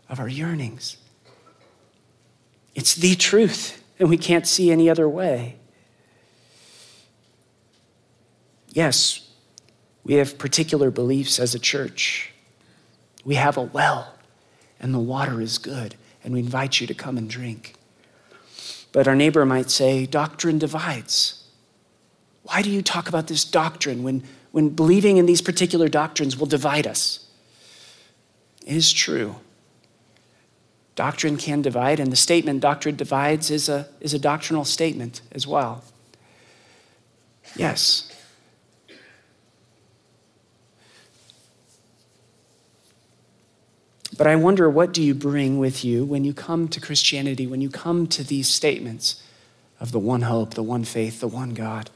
of 0.09 0.19
our 0.19 0.29
yearnings. 0.29 0.95
It's 2.75 2.93
the 2.93 3.15
truth, 3.15 3.83
and 3.99 4.09
we 4.09 4.17
can't 4.17 4.47
see 4.47 4.71
any 4.71 4.89
other 4.89 5.07
way. 5.07 5.55
Yes, 8.69 9.29
we 10.03 10.15
have 10.15 10.37
particular 10.37 10.91
beliefs 10.91 11.39
as 11.39 11.55
a 11.55 11.59
church. 11.59 12.31
We 13.25 13.35
have 13.35 13.57
a 13.57 13.61
well, 13.61 14.13
and 14.79 14.93
the 14.93 14.99
water 14.99 15.41
is 15.41 15.57
good, 15.57 15.95
and 16.23 16.33
we 16.33 16.39
invite 16.39 16.79
you 16.79 16.87
to 16.87 16.93
come 16.93 17.17
and 17.17 17.29
drink. 17.29 17.73
But 18.91 19.07
our 19.07 19.15
neighbor 19.15 19.45
might 19.45 19.69
say, 19.69 20.05
Doctrine 20.05 20.59
divides. 20.59 21.43
Why 22.43 22.61
do 22.61 22.69
you 22.69 22.81
talk 22.81 23.09
about 23.09 23.27
this 23.27 23.43
doctrine 23.43 24.03
when, 24.03 24.23
when 24.51 24.69
believing 24.69 25.17
in 25.17 25.25
these 25.25 25.41
particular 25.41 25.89
doctrines 25.89 26.37
will 26.37 26.47
divide 26.47 26.87
us? 26.87 27.27
It 28.65 28.75
is 28.75 28.93
true. 28.93 29.35
Doctrine 30.97 31.37
can 31.37 31.61
divide, 31.61 32.01
and 32.01 32.11
the 32.11 32.17
statement 32.17 32.59
doctrine 32.59 32.97
divides 32.97 33.49
is 33.49 33.69
a, 33.69 33.87
is 34.01 34.13
a 34.13 34.19
doctrinal 34.19 34.65
statement 34.65 35.21
as 35.31 35.47
well. 35.47 35.83
Yes, 37.55 38.11
But 44.17 44.25
I 44.25 44.35
wonder 44.35 44.67
what 44.67 44.93
do 44.93 45.03
you 45.03 45.13
bring 45.13 45.59
with 45.59 45.85
you 45.85 46.03
when 46.03 46.23
you 46.23 46.33
come 46.33 46.67
to 46.69 46.81
Christianity, 46.81 47.45
when 47.45 47.61
you 47.61 47.69
come 47.69 48.07
to 48.07 48.23
these 48.23 48.47
statements 48.47 49.21
of 49.79 49.91
the 49.91 49.99
one 49.99 50.23
hope, 50.23 50.55
the 50.55 50.63
one 50.63 50.83
faith, 50.83 51.19
the 51.19 51.27
one 51.27 51.53
God? 51.53 51.91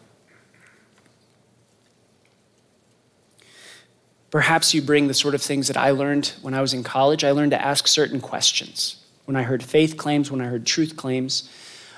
Perhaps 4.31 4.73
you 4.73 4.81
bring 4.81 5.07
the 5.07 5.13
sort 5.13 5.35
of 5.35 5.41
things 5.41 5.67
that 5.67 5.77
I 5.77 5.91
learned 5.91 6.33
when 6.41 6.53
I 6.53 6.61
was 6.61 6.73
in 6.73 6.83
college. 6.83 7.23
I 7.23 7.31
learned 7.31 7.51
to 7.51 7.61
ask 7.61 7.87
certain 7.87 8.19
questions. 8.19 8.95
When 9.25 9.35
I 9.35 9.43
heard 9.43 9.61
faith 9.61 9.97
claims, 9.97 10.31
when 10.31 10.41
I 10.41 10.45
heard 10.45 10.65
truth 10.65 10.97
claims, 10.97 11.49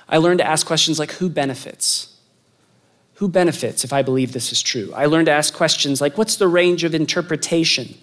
I 0.09 0.17
learned 0.17 0.39
to 0.39 0.47
ask 0.47 0.67
questions 0.67 0.99
like 0.99 1.13
who 1.13 1.29
benefits? 1.29 2.15
Who 3.15 3.29
benefits 3.29 3.83
if 3.83 3.93
I 3.93 4.01
believe 4.01 4.33
this 4.33 4.51
is 4.51 4.61
true? 4.61 4.91
I 4.95 5.05
learned 5.05 5.27
to 5.27 5.31
ask 5.31 5.53
questions 5.53 6.01
like 6.01 6.17
what's 6.17 6.35
the 6.35 6.47
range 6.47 6.83
of 6.83 6.93
interpretation 6.93 7.95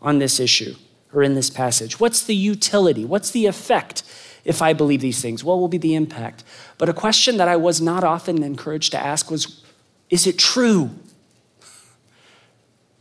on 0.00 0.18
this 0.18 0.38
issue? 0.38 0.74
or 1.12 1.22
in 1.22 1.34
this 1.34 1.50
passage? 1.50 1.98
What's 1.98 2.22
the 2.22 2.34
utility? 2.34 3.04
What's 3.04 3.30
the 3.30 3.46
effect 3.46 4.02
if 4.44 4.62
I 4.62 4.72
believe 4.72 5.00
these 5.00 5.20
things? 5.20 5.42
What 5.44 5.58
will 5.58 5.68
be 5.68 5.78
the 5.78 5.94
impact? 5.94 6.44
But 6.78 6.88
a 6.88 6.94
question 6.94 7.36
that 7.38 7.48
I 7.48 7.56
was 7.56 7.80
not 7.80 8.04
often 8.04 8.42
encouraged 8.42 8.92
to 8.92 8.98
ask 8.98 9.30
was 9.30 9.62
Is 10.08 10.26
it 10.26 10.38
true? 10.38 10.90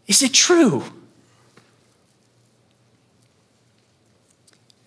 Is 0.09 0.23
it 0.23 0.33
true? 0.33 0.83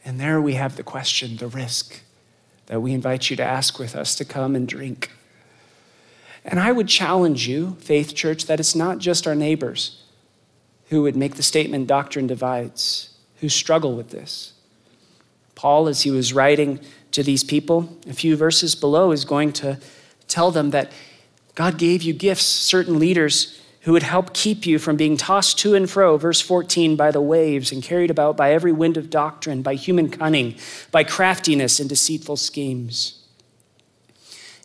And 0.04 0.18
there 0.18 0.42
we 0.42 0.54
have 0.54 0.76
the 0.76 0.82
question, 0.82 1.36
the 1.36 1.46
risk 1.46 2.02
that 2.66 2.82
we 2.82 2.92
invite 2.92 3.30
you 3.30 3.36
to 3.36 3.42
ask 3.42 3.78
with 3.78 3.94
us 3.94 4.16
to 4.16 4.24
come 4.24 4.56
and 4.56 4.66
drink. 4.66 5.12
And 6.44 6.58
I 6.58 6.72
would 6.72 6.88
challenge 6.88 7.46
you, 7.46 7.76
Faith 7.78 8.16
Church, 8.16 8.46
that 8.46 8.58
it's 8.58 8.74
not 8.74 8.98
just 8.98 9.28
our 9.28 9.36
neighbors 9.36 10.02
who 10.88 11.02
would 11.02 11.14
make 11.14 11.36
the 11.36 11.42
statement 11.44 11.86
doctrine 11.86 12.26
divides 12.26 13.16
who 13.36 13.48
struggle 13.48 13.94
with 13.94 14.10
this. 14.10 14.54
Paul, 15.54 15.86
as 15.86 16.02
he 16.02 16.10
was 16.10 16.32
writing 16.32 16.80
to 17.12 17.22
these 17.22 17.44
people, 17.44 17.96
a 18.08 18.12
few 18.12 18.36
verses 18.36 18.74
below, 18.74 19.12
is 19.12 19.24
going 19.24 19.52
to 19.52 19.78
tell 20.26 20.50
them 20.50 20.70
that 20.70 20.90
God 21.54 21.78
gave 21.78 22.02
you 22.02 22.12
gifts, 22.12 22.44
certain 22.44 22.98
leaders 22.98 23.61
who 23.82 23.92
would 23.92 24.02
help 24.02 24.32
keep 24.32 24.64
you 24.64 24.78
from 24.78 24.96
being 24.96 25.16
tossed 25.16 25.58
to 25.58 25.74
and 25.74 25.90
fro, 25.90 26.16
verse 26.16 26.40
14, 26.40 26.94
by 26.94 27.10
the 27.10 27.20
waves 27.20 27.72
and 27.72 27.82
carried 27.82 28.10
about 28.10 28.36
by 28.36 28.52
every 28.52 28.72
wind 28.72 28.96
of 28.96 29.10
doctrine, 29.10 29.60
by 29.60 29.74
human 29.74 30.08
cunning, 30.08 30.54
by 30.90 31.02
craftiness 31.02 31.80
and 31.80 31.88
deceitful 31.88 32.36
schemes. 32.36 33.24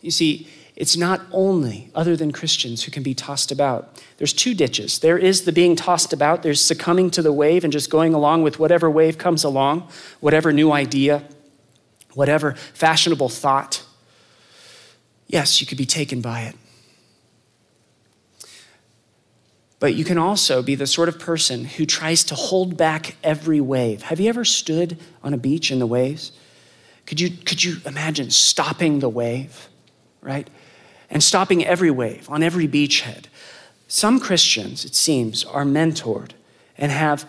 You 0.01 0.11
see, 0.11 0.47
it's 0.75 0.95
not 0.95 1.21
only 1.31 1.89
other 1.95 2.15
than 2.15 2.31
Christians 2.31 2.83
who 2.83 2.91
can 2.91 3.01
be 3.01 3.15
tossed 3.15 3.51
about. 3.51 3.99
There's 4.17 4.33
two 4.33 4.53
ditches. 4.53 4.99
There 4.99 5.17
is 5.17 5.45
the 5.45 5.51
being 5.51 5.75
tossed 5.75 6.13
about, 6.13 6.43
there's 6.43 6.63
succumbing 6.63 7.09
to 7.11 7.23
the 7.23 7.33
wave 7.33 7.63
and 7.63 7.73
just 7.73 7.89
going 7.89 8.13
along 8.13 8.43
with 8.43 8.59
whatever 8.59 8.87
wave 8.87 9.17
comes 9.17 9.43
along, 9.43 9.89
whatever 10.19 10.53
new 10.53 10.71
idea, 10.71 11.23
whatever 12.13 12.53
fashionable 12.75 13.29
thought. 13.29 13.83
Yes, 15.25 15.59
you 15.59 15.65
could 15.65 15.79
be 15.79 15.87
taken 15.87 16.21
by 16.21 16.41
it. 16.41 16.55
But 19.79 19.93
you 19.93 20.03
can 20.03 20.17
also 20.17 20.63
be 20.63 20.75
the 20.75 20.87
sort 20.87 21.07
of 21.07 21.19
person 21.19 21.65
who 21.65 21.85
tries 21.85 22.23
to 22.25 22.35
hold 22.35 22.77
back 22.77 23.15
every 23.23 23.61
wave. 23.61 24.03
Have 24.03 24.19
you 24.19 24.29
ever 24.29 24.43
stood 24.43 24.97
on 25.23 25.33
a 25.33 25.37
beach 25.37 25.71
in 25.71 25.79
the 25.79 25.85
waves? 25.85 26.31
Could 27.05 27.19
you, 27.19 27.29
could 27.29 27.63
you 27.63 27.77
imagine 27.85 28.31
stopping 28.31 28.99
the 28.99 29.09
wave, 29.09 29.69
right? 30.21 30.49
And 31.09 31.23
stopping 31.23 31.63
every 31.65 31.91
wave 31.91 32.29
on 32.29 32.41
every 32.43 32.67
beachhead. 32.67 33.25
Some 33.87 34.19
Christians, 34.19 34.83
it 34.83 34.95
seems, 34.95 35.45
are 35.45 35.63
mentored 35.63 36.31
and 36.77 36.91
have 36.91 37.25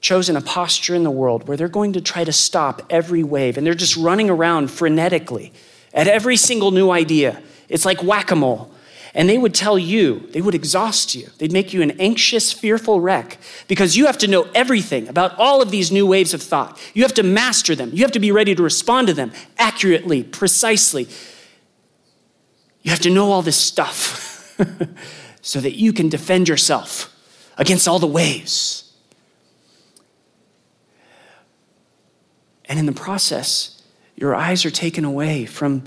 chosen 0.00 0.36
a 0.36 0.40
posture 0.40 0.94
in 0.94 1.04
the 1.04 1.10
world 1.10 1.46
where 1.46 1.56
they're 1.56 1.68
going 1.68 1.92
to 1.92 2.00
try 2.00 2.24
to 2.24 2.32
stop 2.32 2.82
every 2.90 3.22
wave 3.22 3.56
and 3.56 3.66
they're 3.66 3.74
just 3.74 3.96
running 3.96 4.30
around 4.30 4.68
frenetically 4.68 5.52
at 5.92 6.08
every 6.08 6.36
single 6.36 6.70
new 6.70 6.90
idea. 6.90 7.40
It's 7.68 7.84
like 7.84 8.02
whack 8.02 8.30
a 8.30 8.36
mole. 8.36 8.70
And 9.16 9.30
they 9.30 9.38
would 9.38 9.54
tell 9.54 9.78
you, 9.78 10.28
they 10.32 10.42
would 10.42 10.54
exhaust 10.54 11.14
you. 11.14 11.30
They'd 11.38 11.50
make 11.50 11.72
you 11.72 11.80
an 11.80 11.92
anxious, 11.92 12.52
fearful 12.52 13.00
wreck 13.00 13.38
because 13.66 13.96
you 13.96 14.04
have 14.04 14.18
to 14.18 14.28
know 14.28 14.46
everything 14.54 15.08
about 15.08 15.36
all 15.38 15.62
of 15.62 15.70
these 15.70 15.90
new 15.90 16.06
waves 16.06 16.34
of 16.34 16.42
thought. 16.42 16.78
You 16.92 17.02
have 17.02 17.14
to 17.14 17.22
master 17.22 17.74
them. 17.74 17.90
You 17.94 18.02
have 18.02 18.12
to 18.12 18.18
be 18.18 18.30
ready 18.30 18.54
to 18.54 18.62
respond 18.62 19.08
to 19.08 19.14
them 19.14 19.32
accurately, 19.56 20.22
precisely. 20.22 21.08
You 22.82 22.90
have 22.90 23.00
to 23.00 23.10
know 23.10 23.32
all 23.32 23.40
this 23.40 23.56
stuff 23.56 24.54
so 25.40 25.62
that 25.62 25.76
you 25.76 25.94
can 25.94 26.10
defend 26.10 26.46
yourself 26.46 27.10
against 27.56 27.88
all 27.88 27.98
the 27.98 28.06
waves. 28.06 28.92
And 32.66 32.78
in 32.78 32.84
the 32.84 32.92
process, 32.92 33.82
your 34.14 34.34
eyes 34.34 34.66
are 34.66 34.70
taken 34.70 35.06
away 35.06 35.46
from 35.46 35.84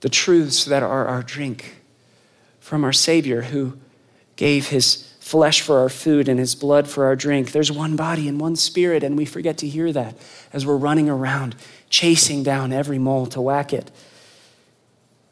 the 0.00 0.08
truths 0.08 0.64
that 0.64 0.82
are 0.82 1.06
our 1.06 1.22
drink 1.22 1.81
from 2.72 2.84
our 2.84 2.92
Savior 2.94 3.42
who 3.42 3.74
gave 4.36 4.68
his 4.68 5.06
flesh 5.20 5.60
for 5.60 5.80
our 5.80 5.90
food 5.90 6.26
and 6.26 6.40
his 6.40 6.54
blood 6.54 6.88
for 6.88 7.04
our 7.04 7.14
drink. 7.14 7.52
There's 7.52 7.70
one 7.70 7.96
body 7.96 8.26
and 8.26 8.40
one 8.40 8.56
spirit, 8.56 9.04
and 9.04 9.14
we 9.14 9.26
forget 9.26 9.58
to 9.58 9.68
hear 9.68 9.92
that 9.92 10.16
as 10.54 10.64
we're 10.64 10.78
running 10.78 11.10
around 11.10 11.54
chasing 11.90 12.42
down 12.42 12.72
every 12.72 12.98
mole 12.98 13.26
to 13.26 13.42
whack 13.42 13.74
it. 13.74 13.90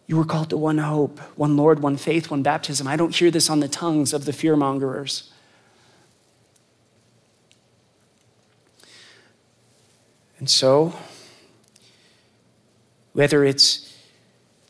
You 0.07 0.19
were 0.19 0.27
called 0.27 0.51
to 0.51 0.59
one 0.59 0.77
hope, 0.77 1.19
one 1.39 1.57
Lord, 1.57 1.81
one 1.81 1.97
faith, 1.97 2.31
one 2.31 2.43
baptism. 2.43 2.87
I 2.87 2.97
don't 2.97 3.17
hear 3.17 3.31
this 3.31 3.49
on 3.49 3.61
the 3.61 3.69
tongues 3.69 4.13
of 4.13 4.27
the 4.27 4.33
fearmongers. 4.33 5.31
And 10.39 10.51
so, 10.51 10.93
whether 13.15 13.47
it's 13.47 13.90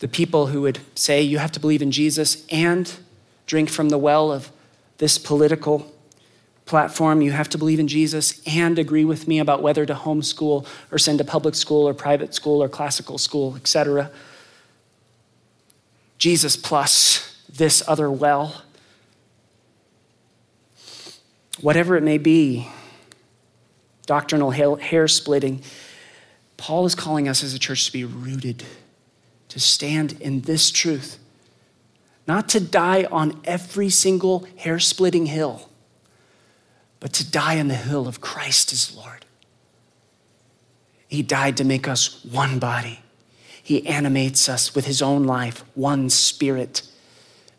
the 0.00 0.08
people 0.08 0.48
who 0.48 0.62
would 0.62 0.80
say 0.94 1.22
you 1.22 1.38
have 1.38 1.52
to 1.52 1.60
believe 1.60 1.82
in 1.82 1.92
Jesus 1.92 2.44
and 2.50 2.92
drink 3.46 3.68
from 3.68 3.90
the 3.90 3.98
well 3.98 4.32
of 4.32 4.50
this 4.98 5.18
political 5.18 5.90
platform. 6.64 7.20
You 7.20 7.32
have 7.32 7.48
to 7.50 7.58
believe 7.58 7.78
in 7.78 7.88
Jesus 7.88 8.42
and 8.46 8.78
agree 8.78 9.04
with 9.04 9.28
me 9.28 9.38
about 9.38 9.62
whether 9.62 9.84
to 9.84 9.94
homeschool 9.94 10.66
or 10.90 10.98
send 10.98 11.18
to 11.18 11.24
public 11.24 11.54
school 11.54 11.86
or 11.86 11.94
private 11.94 12.34
school 12.34 12.62
or 12.62 12.68
classical 12.68 13.18
school, 13.18 13.56
etc. 13.56 14.10
Jesus 16.18 16.56
plus 16.56 17.44
this 17.48 17.82
other 17.86 18.10
well. 18.10 18.62
Whatever 21.60 21.96
it 21.96 22.02
may 22.02 22.18
be, 22.18 22.68
doctrinal 24.06 24.50
hair 24.50 25.08
splitting, 25.08 25.62
Paul 26.56 26.86
is 26.86 26.94
calling 26.94 27.28
us 27.28 27.42
as 27.42 27.52
a 27.52 27.58
church 27.58 27.86
to 27.86 27.92
be 27.92 28.04
rooted 28.04 28.64
to 29.50 29.60
stand 29.60 30.12
in 30.20 30.42
this 30.42 30.70
truth, 30.70 31.18
not 32.26 32.48
to 32.48 32.60
die 32.60 33.04
on 33.10 33.40
every 33.44 33.90
single 33.90 34.46
hair 34.56 34.78
splitting 34.78 35.26
hill, 35.26 35.68
but 37.00 37.12
to 37.12 37.28
die 37.28 37.58
on 37.58 37.68
the 37.68 37.74
hill 37.74 38.08
of 38.08 38.20
Christ 38.20 38.72
as 38.72 38.94
Lord. 38.94 39.26
He 41.08 41.22
died 41.22 41.56
to 41.56 41.64
make 41.64 41.88
us 41.88 42.24
one 42.24 42.60
body. 42.60 43.00
He 43.62 43.86
animates 43.86 44.48
us 44.48 44.74
with 44.74 44.86
his 44.86 45.02
own 45.02 45.24
life, 45.24 45.64
one 45.74 46.08
spirit. 46.08 46.82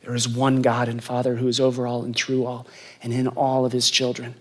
There 0.04 0.16
is 0.16 0.28
one 0.28 0.62
God 0.62 0.88
and 0.88 1.04
Father 1.04 1.36
who 1.36 1.48
is 1.50 1.60
over 1.60 1.86
all 1.86 2.04
and 2.04 2.16
through 2.16 2.46
all 2.46 2.66
and 3.04 3.12
in 3.12 3.28
all 3.28 3.66
of 3.66 3.74
his 3.74 3.90
children. 3.90 4.36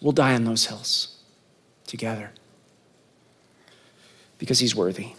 We'll 0.00 0.12
die 0.12 0.34
on 0.34 0.44
those 0.44 0.66
hills 0.66 1.16
together 1.86 2.30
because 4.40 4.58
he's 4.58 4.74
worthy. 4.74 5.10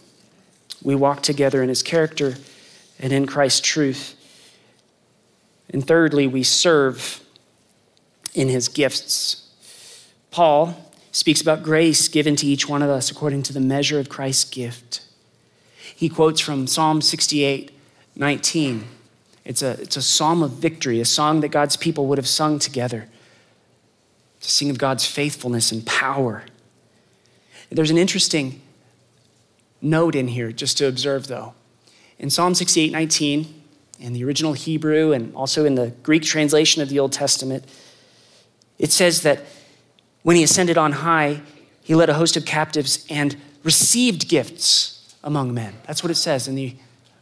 We 0.84 0.96
walk 0.96 1.22
together 1.22 1.64
in 1.64 1.70
his 1.70 1.82
character 1.82 2.36
and 3.00 3.14
in 3.14 3.28
Christ's 3.28 3.62
truth. 3.62 4.16
And 5.70 5.86
thirdly, 5.88 6.28
we 6.28 6.44
serve 6.44 7.22
in 8.34 8.50
his 8.50 8.68
gifts. 8.68 9.48
Paul 10.32 10.92
speaks 11.12 11.40
about 11.40 11.64
grace 11.64 12.08
given 12.08 12.36
to 12.38 12.48
each 12.48 12.68
one 12.68 12.82
of 12.82 12.90
us 12.90 13.12
according 13.12 13.44
to 13.44 13.54
the 13.54 13.60
measure 13.60 14.00
of 14.00 14.10
Christ's 14.10 14.50
gift. 14.50 15.06
He 15.96 16.10
quotes 16.10 16.42
from 16.42 16.68
Psalm 16.68 17.02
68 17.02 17.72
19. 18.14 18.84
It's 19.46 19.62
a, 19.62 19.72
it's 19.82 19.96
a 19.96 20.02
psalm 20.02 20.44
of 20.44 20.52
victory, 20.52 21.00
a 21.00 21.06
song 21.06 21.40
that 21.42 21.50
God's 21.50 21.78
people 21.78 22.08
would 22.08 22.18
have 22.18 22.28
sung 22.28 22.60
together 22.60 23.08
to 24.42 24.52
sing 24.52 24.70
of 24.70 24.78
God's 24.78 25.06
faithfulness 25.06 25.72
and 25.72 25.86
power. 25.86 26.44
There's 27.70 27.90
an 27.90 27.98
interesting 27.98 28.62
note 29.82 30.16
in 30.16 30.28
here 30.28 30.52
just 30.52 30.78
to 30.78 30.88
observe, 30.88 31.28
though. 31.28 31.54
In 32.20 32.30
Psalm 32.30 32.54
68 32.56 32.92
19, 32.92 33.62
in 34.00 34.14
the 34.14 34.24
original 34.24 34.54
Hebrew 34.54 35.12
and 35.12 35.34
also 35.36 35.66
in 35.66 35.76
the 35.76 35.94
Greek 36.04 36.24
translation 36.24 36.82
of 36.82 36.90
the 36.90 37.00
Old 37.00 37.12
Testament, 37.12 37.66
it 38.80 38.92
says 38.92 39.22
that 39.22 39.42
when 40.24 40.36
he 40.36 40.44
ascended 40.44 40.78
on 40.78 40.92
high, 40.92 41.42
he 41.84 41.96
led 41.96 42.10
a 42.10 42.16
host 42.16 42.38
of 42.38 42.46
captives 42.46 43.06
and 43.10 43.36
received 43.64 44.28
gifts 44.28 45.16
among 45.24 45.54
men. 45.54 45.76
That's 45.86 46.04
what 46.04 46.12
it 46.12 46.16
says 46.16 46.48
in 46.48 46.56
the 46.56 46.76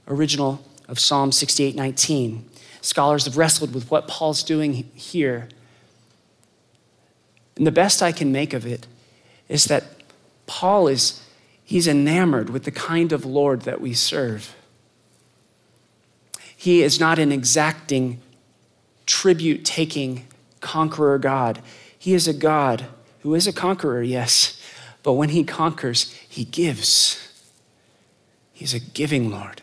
original 0.07 0.63
of 0.87 0.99
Psalm 0.99 1.31
68 1.31 1.75
19. 1.75 2.49
Scholars 2.81 3.25
have 3.25 3.37
wrestled 3.37 3.73
with 3.73 3.91
what 3.91 4.07
Paul's 4.07 4.43
doing 4.43 4.73
here. 4.95 5.49
And 7.57 7.67
the 7.67 7.71
best 7.71 8.01
I 8.01 8.13
can 8.13 8.31
make 8.31 8.53
of 8.53 8.65
it 8.65 8.87
is 9.49 9.65
that 9.65 9.83
Paul 10.47 10.87
is 10.87 11.21
He's 11.69 11.87
enamored 11.87 12.49
with 12.49 12.63
the 12.63 12.71
kind 12.71 13.11
of 13.11 13.25
Lord 13.25 13.61
that 13.61 13.79
we 13.79 13.93
serve. 13.93 14.55
He 16.57 16.81
is 16.81 16.99
not 16.99 17.19
an 17.19 17.31
exacting, 17.31 18.19
tribute 19.05 19.65
taking 19.65 20.25
conqueror 20.61 21.19
God. 21.19 21.61
He 21.95 22.15
is 22.15 22.27
a 22.27 22.33
God 22.33 22.87
who 23.19 23.35
is 23.35 23.45
a 23.45 23.53
conqueror, 23.53 24.01
yes, 24.01 24.59
but 25.03 25.13
when 25.13 25.29
he 25.29 25.43
conquers, 25.43 26.11
he 26.27 26.43
gives. 26.43 27.19
He's 28.51 28.73
a 28.73 28.79
giving 28.79 29.29
Lord. 29.29 29.61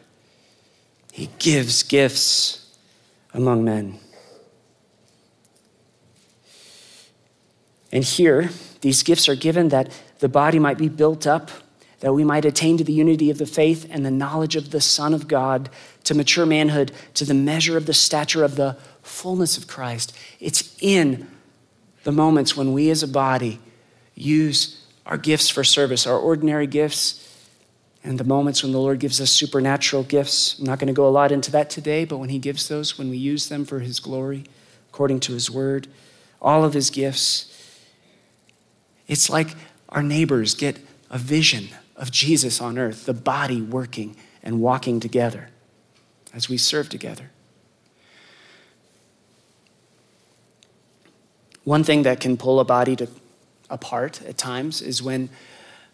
He 1.11 1.29
gives 1.41 1.83
gifts 1.83 2.73
among 3.35 3.65
men. 3.65 3.99
And 7.91 8.05
here, 8.05 8.51
these 8.81 9.03
gifts 9.03 9.29
are 9.29 9.35
given 9.35 9.71
that 9.71 9.91
the 10.21 10.29
body 10.29 10.61
might 10.61 10.79
be 10.79 10.89
built 10.89 11.27
up 11.27 11.51
that 12.01 12.13
we 12.13 12.25
might 12.25 12.45
attain 12.45 12.77
to 12.79 12.85
the 12.85 12.93
unity 12.93 13.31
of 13.31 13.39
the 13.39 13.47
faith 13.47 13.87
and 13.91 14.05
the 14.05 14.11
knowledge 14.11 14.57
of 14.57 14.71
the 14.71 14.81
Son 14.81 15.15
of 15.15 15.29
God, 15.29 15.71
to 16.05 16.15
mature 16.15 16.47
manhood, 16.47 16.93
to 17.15 17.25
the 17.25 17.35
measure 17.35 17.77
of 17.77 17.87
the 17.87 17.95
stature 17.95 18.45
of 18.45 18.57
the 18.57 18.77
fullness 19.03 19.57
of 19.57 19.67
Christ. 19.67 20.17
It's 20.41 20.77
in 20.81 21.29
the 22.05 22.13
moments 22.13 22.57
when 22.57 22.73
we 22.73 22.91
as 22.91 23.03
a 23.03 23.09
body 23.09 23.59
use 24.15 24.85
our 25.07 25.17
gifts 25.17 25.49
for 25.49 25.65
service, 25.65 26.07
our 26.07 26.19
ordinary 26.19 26.67
gifts, 26.67 27.23
and 28.05 28.19
the 28.19 28.25
moments 28.25 28.63
when 28.63 28.73
the 28.73 28.79
Lord 28.79 29.01
gives 29.01 29.21
us 29.21 29.31
supernatural 29.31 30.05
gifts. 30.05 30.59
I'm 30.59 30.67
not 30.67 30.79
going 30.79 30.89
to 30.89 30.93
go 30.93 31.09
a 31.09 31.11
lot 31.11 31.33
into 31.33 31.51
that 31.53 31.71
today, 31.71 32.05
but 32.05 32.19
when 32.19 32.29
He 32.29 32.39
gives 32.39 32.69
those, 32.69 32.99
when 32.99 33.11
we 33.11 33.17
use 33.17 33.49
them 33.49 33.65
for 33.65 33.81
His 33.81 34.01
glory, 34.01 34.45
according 34.91 35.21
to 35.21 35.33
His 35.33 35.51
word, 35.51 35.89
all 36.41 36.65
of 36.65 36.75
His 36.75 36.91
gifts, 36.91 37.53
it's 39.09 39.31
like 39.31 39.49
our 39.89 40.03
neighbors 40.03 40.55
get 40.55 40.79
a 41.11 41.19
vision 41.19 41.69
of 41.97 42.11
Jesus 42.11 42.61
on 42.61 42.79
earth, 42.79 43.07
the 43.07 43.15
body 43.15 43.61
working 43.63 44.17
and 44.43 44.61
walking 44.61 45.01
together 45.01 45.49
as 46.33 46.49
we 46.49 46.59
serve 46.59 46.89
together. 46.89 47.31
One 51.65 51.83
thing 51.83 52.03
that 52.03 52.21
can 52.21 52.37
pull 52.37 52.61
a 52.61 52.65
body 52.65 52.95
to, 52.97 53.09
apart 53.69 54.23
at 54.23 54.39
times 54.39 54.81
is 54.81 55.03
when 55.03 55.31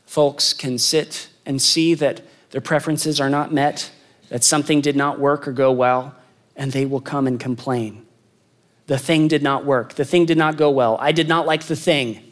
folks 0.05 0.53
can 0.53 0.77
sit 0.77 1.29
and 1.47 1.62
see 1.62 1.95
that 1.95 2.21
their 2.51 2.61
preferences 2.61 3.21
are 3.21 3.31
not 3.31 3.53
met, 3.53 3.91
that 4.29 4.45
something 4.45 4.81
did 4.81 4.97
not 4.97 5.19
work 5.19 5.49
or 5.49 5.53
go 5.53 5.73
well, 5.73 6.15
and 6.57 6.73
they 6.73 6.85
will 6.85 7.01
come 7.01 7.27
and 7.27 7.41
complain. 7.41 8.05
The 8.87 8.99
thing 8.99 9.29
did 9.29 9.43
not 9.43 9.65
work. 9.65 9.95
The 9.95 10.05
thing 10.05 10.27
did 10.27 10.37
not 10.37 10.57
go 10.57 10.71
well. 10.71 10.99
I 11.01 11.12
did 11.12 11.29
not 11.29 11.47
like 11.47 11.62
the 11.62 11.77
thing. 11.77 12.32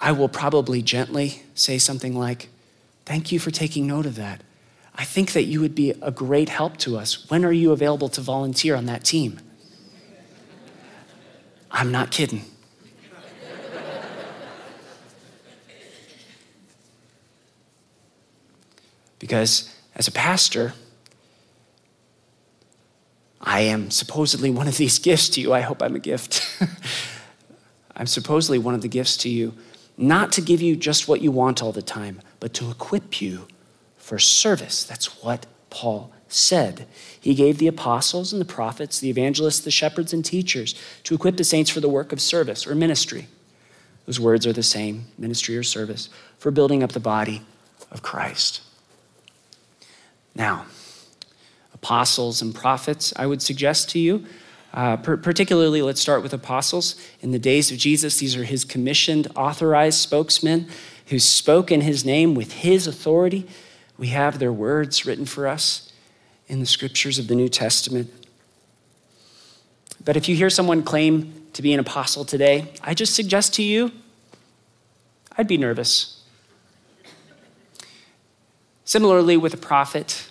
I 0.00 0.12
will 0.12 0.28
probably 0.28 0.82
gently 0.82 1.42
say 1.54 1.78
something 1.78 2.16
like, 2.18 2.48
Thank 3.04 3.32
you 3.32 3.38
for 3.38 3.50
taking 3.50 3.86
note 3.86 4.06
of 4.06 4.14
that. 4.16 4.42
I 4.94 5.04
think 5.04 5.32
that 5.32 5.44
you 5.44 5.60
would 5.60 5.74
be 5.74 5.90
a 6.02 6.10
great 6.10 6.48
help 6.48 6.76
to 6.78 6.96
us. 6.96 7.28
When 7.28 7.44
are 7.44 7.52
you 7.52 7.72
available 7.72 8.08
to 8.10 8.20
volunteer 8.20 8.76
on 8.76 8.86
that 8.86 9.04
team? 9.04 9.40
I'm 11.70 11.90
not 11.90 12.10
kidding. 12.10 12.44
because 19.18 19.72
as 19.94 20.08
a 20.08 20.12
pastor, 20.12 20.72
I 23.40 23.60
am 23.60 23.90
supposedly 23.90 24.50
one 24.50 24.66
of 24.66 24.76
these 24.76 24.98
gifts 24.98 25.28
to 25.30 25.40
you. 25.40 25.52
I 25.52 25.60
hope 25.60 25.82
I'm 25.82 25.94
a 25.94 26.00
gift. 26.00 26.46
I'm 27.96 28.06
supposedly 28.06 28.58
one 28.58 28.74
of 28.74 28.82
the 28.82 28.88
gifts 28.88 29.16
to 29.18 29.28
you, 29.28 29.54
not 30.00 30.32
to 30.32 30.40
give 30.40 30.62
you 30.62 30.76
just 30.76 31.06
what 31.06 31.20
you 31.20 31.30
want 31.30 31.62
all 31.62 31.72
the 31.72 31.82
time, 31.82 32.22
but 32.40 32.54
to 32.54 32.70
equip 32.70 33.20
you 33.20 33.46
for 33.98 34.18
service. 34.18 34.82
That's 34.82 35.22
what 35.22 35.46
Paul 35.68 36.10
said. 36.26 36.86
He 37.20 37.34
gave 37.34 37.58
the 37.58 37.66
apostles 37.66 38.32
and 38.32 38.40
the 38.40 38.46
prophets, 38.46 38.98
the 38.98 39.10
evangelists, 39.10 39.60
the 39.60 39.70
shepherds, 39.70 40.12
and 40.12 40.24
teachers 40.24 40.74
to 41.04 41.14
equip 41.14 41.36
the 41.36 41.44
saints 41.44 41.70
for 41.70 41.80
the 41.80 41.88
work 41.88 42.12
of 42.12 42.20
service 42.20 42.66
or 42.66 42.74
ministry. 42.74 43.28
Those 44.06 44.18
words 44.18 44.46
are 44.46 44.52
the 44.52 44.62
same 44.62 45.06
ministry 45.18 45.56
or 45.56 45.62
service 45.62 46.08
for 46.38 46.50
building 46.50 46.82
up 46.82 46.92
the 46.92 47.00
body 47.00 47.42
of 47.90 48.02
Christ. 48.02 48.62
Now, 50.34 50.66
apostles 51.74 52.40
and 52.40 52.54
prophets, 52.54 53.12
I 53.16 53.26
would 53.26 53.42
suggest 53.42 53.90
to 53.90 53.98
you. 53.98 54.24
Uh, 54.72 54.96
per- 54.96 55.16
particularly, 55.16 55.82
let's 55.82 56.00
start 56.00 56.22
with 56.22 56.32
apostles. 56.32 56.94
In 57.20 57.32
the 57.32 57.38
days 57.38 57.70
of 57.72 57.78
Jesus, 57.78 58.18
these 58.18 58.36
are 58.36 58.44
his 58.44 58.64
commissioned, 58.64 59.26
authorized 59.34 59.98
spokesmen 59.98 60.68
who 61.06 61.18
spoke 61.18 61.72
in 61.72 61.80
his 61.80 62.04
name 62.04 62.34
with 62.34 62.52
his 62.52 62.86
authority. 62.86 63.48
We 63.98 64.08
have 64.08 64.38
their 64.38 64.52
words 64.52 65.04
written 65.04 65.26
for 65.26 65.48
us 65.48 65.92
in 66.46 66.60
the 66.60 66.66
scriptures 66.66 67.18
of 67.18 67.26
the 67.26 67.34
New 67.34 67.48
Testament. 67.48 68.12
But 70.04 70.16
if 70.16 70.28
you 70.28 70.36
hear 70.36 70.50
someone 70.50 70.82
claim 70.82 71.34
to 71.52 71.62
be 71.62 71.72
an 71.72 71.80
apostle 71.80 72.24
today, 72.24 72.72
I 72.82 72.94
just 72.94 73.14
suggest 73.14 73.54
to 73.54 73.62
you, 73.62 73.92
I'd 75.36 75.48
be 75.48 75.58
nervous. 75.58 76.22
Similarly, 78.84 79.36
with 79.36 79.54
a 79.54 79.58
prophet, 79.58 80.26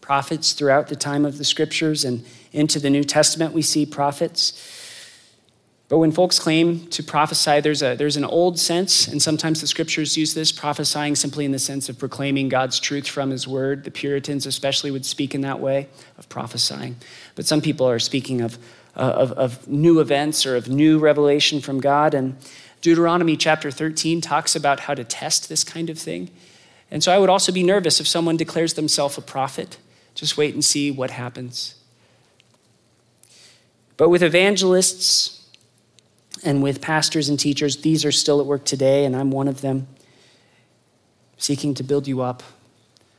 prophets 0.00 0.52
throughout 0.52 0.88
the 0.88 0.96
time 0.96 1.24
of 1.24 1.38
the 1.38 1.44
scriptures 1.44 2.04
and 2.04 2.24
into 2.54 2.78
the 2.78 2.88
New 2.88 3.04
Testament, 3.04 3.52
we 3.52 3.62
see 3.62 3.84
prophets. 3.84 4.52
But 5.88 5.98
when 5.98 6.12
folks 6.12 6.38
claim 6.38 6.86
to 6.88 7.02
prophesy, 7.02 7.60
there's, 7.60 7.82
a, 7.82 7.94
there's 7.94 8.16
an 8.16 8.24
old 8.24 8.58
sense, 8.58 9.06
and 9.06 9.20
sometimes 9.20 9.60
the 9.60 9.66
scriptures 9.66 10.16
use 10.16 10.32
this, 10.32 10.50
prophesying 10.50 11.14
simply 11.14 11.44
in 11.44 11.52
the 11.52 11.58
sense 11.58 11.88
of 11.88 11.98
proclaiming 11.98 12.48
God's 12.48 12.80
truth 12.80 13.06
from 13.06 13.30
his 13.30 13.46
word. 13.46 13.84
The 13.84 13.90
Puritans, 13.90 14.46
especially, 14.46 14.90
would 14.90 15.04
speak 15.04 15.34
in 15.34 15.42
that 15.42 15.60
way 15.60 15.88
of 16.16 16.28
prophesying. 16.28 16.96
But 17.34 17.44
some 17.44 17.60
people 17.60 17.86
are 17.86 17.98
speaking 17.98 18.40
of, 18.40 18.56
uh, 18.96 19.00
of, 19.00 19.32
of 19.32 19.68
new 19.68 20.00
events 20.00 20.46
or 20.46 20.56
of 20.56 20.68
new 20.68 20.98
revelation 20.98 21.60
from 21.60 21.80
God. 21.80 22.14
And 22.14 22.36
Deuteronomy 22.80 23.36
chapter 23.36 23.70
13 23.70 24.22
talks 24.22 24.56
about 24.56 24.80
how 24.80 24.94
to 24.94 25.04
test 25.04 25.48
this 25.48 25.64
kind 25.64 25.90
of 25.90 25.98
thing. 25.98 26.30
And 26.90 27.02
so 27.02 27.12
I 27.12 27.18
would 27.18 27.30
also 27.30 27.52
be 27.52 27.62
nervous 27.62 28.00
if 28.00 28.06
someone 28.06 28.36
declares 28.36 28.74
themselves 28.74 29.18
a 29.18 29.22
prophet 29.22 29.76
just 30.14 30.36
wait 30.36 30.54
and 30.54 30.64
see 30.64 30.90
what 30.90 31.10
happens. 31.10 31.74
But 33.96 34.08
with 34.08 34.22
evangelists 34.22 35.48
and 36.44 36.62
with 36.62 36.80
pastors 36.80 37.28
and 37.28 37.38
teachers, 37.38 37.78
these 37.78 38.04
are 38.04 38.12
still 38.12 38.40
at 38.40 38.46
work 38.46 38.64
today, 38.64 39.04
and 39.04 39.14
I'm 39.14 39.30
one 39.30 39.48
of 39.48 39.60
them, 39.60 39.86
seeking 41.38 41.74
to 41.74 41.82
build 41.82 42.08
you 42.08 42.20
up 42.20 42.42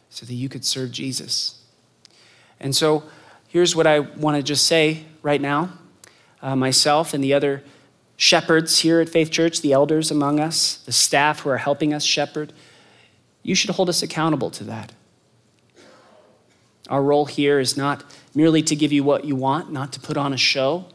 so 0.10 0.26
that 0.26 0.34
you 0.34 0.50
could 0.50 0.66
serve 0.66 0.92
Jesus. 0.92 1.62
And 2.60 2.76
so 2.76 3.04
here's 3.48 3.76
what 3.76 3.88
I 3.88 4.00
want 4.00 4.38
to 4.38 4.44
just 4.44 4.68
say 4.68 5.06
right 5.22 5.42
now 5.42 5.72
uh, 6.42 6.56
myself 6.56 7.14
and 7.14 7.24
the 7.24 7.34
other 7.34 7.64
shepherds 8.18 8.80
here 8.80 9.00
at 9.00 9.10
Faith 9.10 9.32
Church, 9.32 9.62
the 9.62 9.74
elders 9.74 10.12
among 10.12 10.40
us, 10.40 10.78
the 10.86 10.92
staff 10.92 11.42
who 11.42 11.50
are 11.50 11.58
helping 11.58 11.94
us 11.94 12.04
shepherd, 12.04 12.54
you 13.44 13.56
should 13.56 13.72
hold 13.72 13.90
us 13.90 14.02
accountable 14.02 14.50
to 14.52 14.64
that. 14.66 14.94
Our 16.90 17.02
role 17.02 17.26
here 17.26 17.60
is 17.60 17.76
not 17.76 18.04
merely 18.36 18.62
to 18.64 18.76
give 18.76 18.92
you 18.92 19.04
what 19.04 19.26
you 19.26 19.36
want, 19.36 19.72
not 19.72 19.94
to 19.94 20.00
put 20.00 20.18
on 20.18 20.34
a 20.34 20.38
show. 20.38 20.86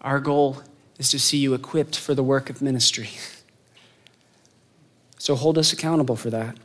Our 0.00 0.20
goal 0.20 0.62
is 0.98 1.10
to 1.10 1.18
see 1.18 1.38
you 1.38 1.52
equipped 1.54 1.98
for 1.98 2.14
the 2.14 2.22
work 2.22 2.48
of 2.48 2.62
ministry. 2.62 3.10
So 5.18 5.34
hold 5.34 5.58
us 5.58 5.72
accountable 5.72 6.16
for 6.16 6.30
that. 6.30 6.56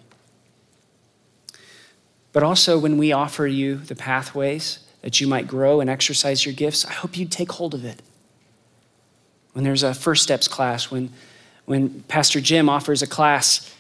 But 2.31 2.43
also, 2.43 2.77
when 2.77 2.97
we 2.97 3.11
offer 3.11 3.47
you 3.47 3.77
the 3.77 3.95
pathways 3.95 4.79
that 5.01 5.19
you 5.19 5.27
might 5.27 5.47
grow 5.47 5.79
and 5.79 5.89
exercise 5.89 6.45
your 6.45 6.53
gifts, 6.53 6.85
I 6.85 6.91
hope 6.91 7.17
you'd 7.17 7.31
take 7.31 7.53
hold 7.53 7.73
of 7.73 7.83
it. 7.83 8.01
When 9.53 9.63
there's 9.63 9.81
a 9.81 9.93
first 9.93 10.21
steps 10.21 10.47
class, 10.47 10.91
when, 10.91 11.11
when 11.65 12.01
Pastor 12.03 12.39
Jim 12.39 12.69
offers 12.69 13.01
a 13.01 13.07
class 13.07 13.73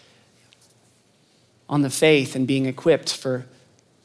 on 1.69 1.83
the 1.83 1.89
faith 1.89 2.35
and 2.35 2.47
being 2.47 2.65
equipped 2.65 3.15
for 3.15 3.45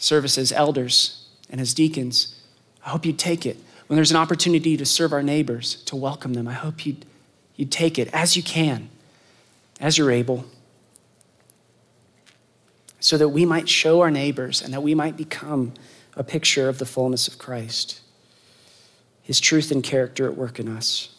service 0.05 0.37
as 0.38 0.53
elders 0.53 1.27
and 1.51 1.61
as 1.61 1.75
deacons, 1.75 2.38
I 2.85 2.90
hope 2.90 3.07
you'd 3.07 3.19
take 3.19 3.47
it. 3.47 3.57
When 3.87 3.97
there's 3.97 4.11
an 4.11 4.17
opportunity 4.17 4.77
to 4.77 4.85
serve 4.85 5.12
our 5.12 5.23
neighbors, 5.23 5.77
to 5.85 5.97
welcome 5.97 6.35
them, 6.35 6.47
I 6.47 6.53
hope 6.53 6.87
you'd, 6.87 7.05
you'd 7.57 7.73
take 7.73 7.99
it 7.99 8.09
as 8.12 8.37
you 8.37 8.43
can, 8.43 8.88
as 9.81 9.99
you're 9.99 10.11
able, 10.11 10.47
so 13.01 13.19
that 13.19 13.29
we 13.29 13.45
might 13.45 13.69
show 13.69 14.01
our 14.01 14.11
neighbors 14.11 14.62
and 14.62 14.73
that 14.73 14.83
we 14.83 14.95
might 14.95 15.17
become 15.17 15.75
a 16.17 16.25
picture 16.25 16.69
of 16.69 16.79
the 16.79 16.87
fullness 16.87 17.29
of 17.29 17.38
Christ, 17.38 18.01
his 19.23 19.40
truth 19.40 19.71
and 19.71 19.83
character 19.83 20.27
at 20.27 20.37
work 20.37 20.59
in 20.59 20.69
us. 20.69 21.14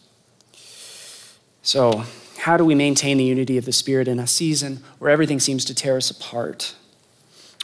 So, 1.61 2.03
how 2.39 2.57
do 2.57 2.65
we 2.65 2.75
maintain 2.75 3.17
the 3.17 3.23
unity 3.23 3.57
of 3.57 3.65
the 3.65 3.71
Spirit 3.71 4.07
in 4.07 4.19
a 4.19 4.27
season 4.27 4.83
where 4.99 5.09
everything 5.09 5.39
seems 5.39 5.65
to 5.65 5.73
tear 5.73 5.97
us 5.97 6.11
apart? 6.11 6.75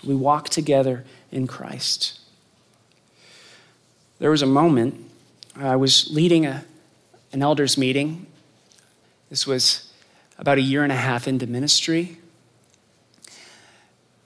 We 0.04 0.16
walk 0.16 0.50
together 0.50 1.06
in 1.32 1.48
Christ. 1.48 2.20
There 4.20 4.32
was 4.32 4.42
a 4.42 4.48
moment, 4.48 5.10
I 5.56 5.76
was 5.76 6.10
leading 6.12 6.46
a, 6.46 6.64
an 7.34 7.42
elders 7.42 7.78
meeting. 7.78 8.28
This 9.30 9.48
was 9.48 9.92
about 10.38 10.58
a 10.58 10.62
year 10.62 10.84
and 10.84 10.92
a 10.92 10.96
half 10.96 11.28
into 11.28 11.48
ministry. 11.48 12.18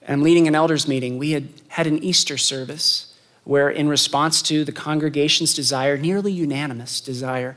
And 0.02 0.14
I'm 0.14 0.22
leading 0.22 0.48
an 0.48 0.56
elders 0.56 0.88
meeting. 0.88 1.18
We 1.18 1.32
had 1.32 1.50
had 1.70 1.88
an 1.88 2.04
Easter 2.04 2.38
service 2.38 3.14
where, 3.44 3.70
in 3.70 3.88
response 3.88 4.42
to 4.44 4.66
the 4.66 4.72
congregation's 4.72 5.54
desire, 5.54 5.98
nearly 5.98 6.32
unanimous 6.32 7.00
desire, 7.00 7.56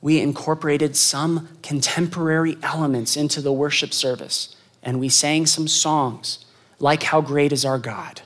we 0.00 0.20
incorporated 0.20 0.96
some 0.96 1.48
contemporary 1.62 2.58
elements 2.62 3.16
into 3.16 3.40
the 3.40 3.52
worship 3.52 3.92
service 3.94 4.56
and 4.82 4.98
we 4.98 5.08
sang 5.08 5.46
some 5.46 5.68
songs 5.68 6.44
like 6.82 7.04
How 7.04 7.20
Great 7.20 7.52
is 7.52 7.64
Our 7.64 7.78
God 7.78 8.22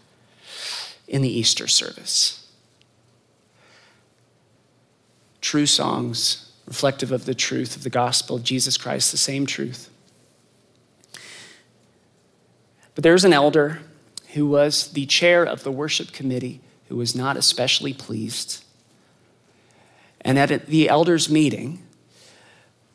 in 1.07 1.21
the 1.21 1.29
Easter 1.29 1.69
service. 1.69 2.51
True 5.40 5.66
songs 5.66 6.51
reflective 6.66 7.12
of 7.12 7.27
the 7.27 7.35
truth 7.35 7.77
of 7.77 7.85
the 7.85 7.90
gospel 7.90 8.35
of 8.37 8.42
Jesus 8.42 8.77
Christ, 8.77 9.12
the 9.12 9.19
same 9.19 9.47
truth. 9.47 9.90
But 12.95 13.05
there's 13.05 13.24
an 13.24 13.35
elder 13.35 13.81
who 14.33 14.47
was 14.47 14.91
the 14.93 15.07
chair 15.07 15.45
of 15.45 15.62
the 15.62 15.70
worship 15.70 16.12
committee 16.12 16.61
who 16.89 16.97
was 16.97 17.14
not 17.14 17.37
especially 17.37 17.93
pleased. 17.93 18.64
And 20.22 20.39
at 20.39 20.66
the 20.66 20.89
elders' 20.89 21.28
meeting, 21.28 21.86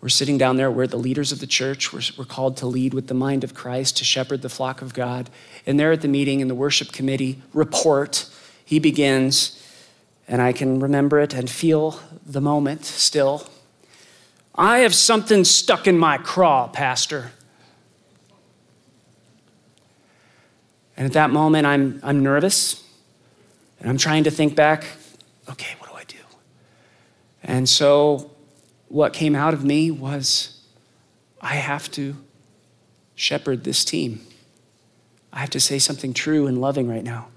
we're 0.02 0.10
sitting 0.10 0.40
down 0.40 0.58
there 0.58 0.72
where 0.72 0.88
the 0.88 0.98
leaders 0.98 1.32
of 1.32 1.40
the 1.40 1.48
church 1.48 1.94
were, 1.94 2.02
were 2.18 2.26
called 2.26 2.58
to 2.58 2.66
lead 2.66 2.94
with 2.94 3.08
the 3.08 3.14
mind 3.14 3.44
of 3.44 3.54
Christ, 3.54 3.98
to 3.98 4.04
shepherd 4.04 4.42
the 4.42 4.50
flock 4.50 4.82
of 4.82 4.96
God. 4.96 5.30
And 5.68 5.80
there 5.80 5.92
at 5.92 6.02
the 6.02 6.08
meeting 6.08 6.40
in 6.40 6.48
the 6.48 6.56
worship 6.56 6.92
committee 6.92 7.40
report, 7.54 8.28
he 8.66 8.80
begins, 8.80 9.64
and 10.28 10.42
I 10.42 10.54
can 10.54 10.80
remember 10.80 11.20
it 11.20 11.36
and 11.36 11.48
feel 11.48 12.00
the 12.26 12.42
moment 12.42 12.84
still. 12.84 13.48
I 14.56 14.80
have 14.80 14.96
something 14.96 15.44
stuck 15.44 15.88
in 15.88 16.00
my 16.00 16.18
craw, 16.18 16.68
Pastor. 16.68 17.32
And 20.98 21.06
at 21.06 21.14
that 21.14 21.30
moment, 21.30 21.68
I'm, 21.68 22.00
I'm 22.04 22.24
nervous 22.24 22.84
and 23.80 23.90
I'm 23.90 23.98
trying 23.98 24.24
to 24.24 24.32
think 24.32 24.56
back 24.56 24.86
okay, 25.50 25.76
what 25.80 25.90
do 25.90 25.96
I 25.96 26.04
do? 26.06 26.18
And 27.44 27.68
so 27.68 28.31
what 28.92 29.14
came 29.14 29.36
out 29.36 29.54
of 29.54 29.64
me 29.64 29.90
was, 29.90 30.60
I 31.40 31.56
have 31.56 31.90
to 31.92 32.18
shepherd 33.16 33.64
this 33.64 33.86
team. 33.86 34.20
I 35.32 35.40
have 35.40 35.50
to 35.52 35.62
say 35.62 35.80
something 35.80 36.14
true 36.14 36.46
and 36.46 36.60
loving 36.60 36.90
right 36.90 37.04
now. 37.04 37.30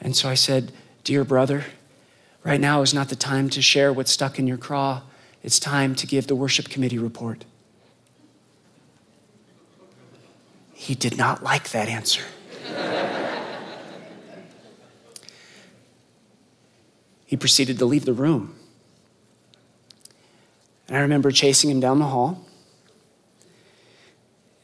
And 0.00 0.16
so 0.16 0.30
I 0.30 0.34
said, 0.34 0.72
Dear 1.04 1.24
brother, 1.24 1.66
right 2.42 2.60
now 2.60 2.80
is 2.80 2.94
not 2.94 3.10
the 3.10 3.16
time 3.16 3.50
to 3.50 3.60
share 3.60 3.92
what's 3.92 4.10
stuck 4.10 4.38
in 4.38 4.46
your 4.46 4.56
craw. 4.56 5.02
It's 5.42 5.60
time 5.60 5.94
to 5.96 6.06
give 6.06 6.28
the 6.28 6.34
worship 6.34 6.70
committee 6.70 6.98
report. 6.98 7.44
He 10.72 10.94
did 10.94 11.18
not 11.18 11.42
like 11.42 11.70
that 11.70 11.88
answer. 11.88 12.22
he 17.26 17.36
proceeded 17.36 17.78
to 17.78 17.84
leave 17.84 18.06
the 18.06 18.14
room. 18.14 18.56
And 20.92 20.98
I 20.98 21.02
remember 21.04 21.30
chasing 21.30 21.70
him 21.70 21.80
down 21.80 22.00
the 22.00 22.04
hall. 22.04 22.44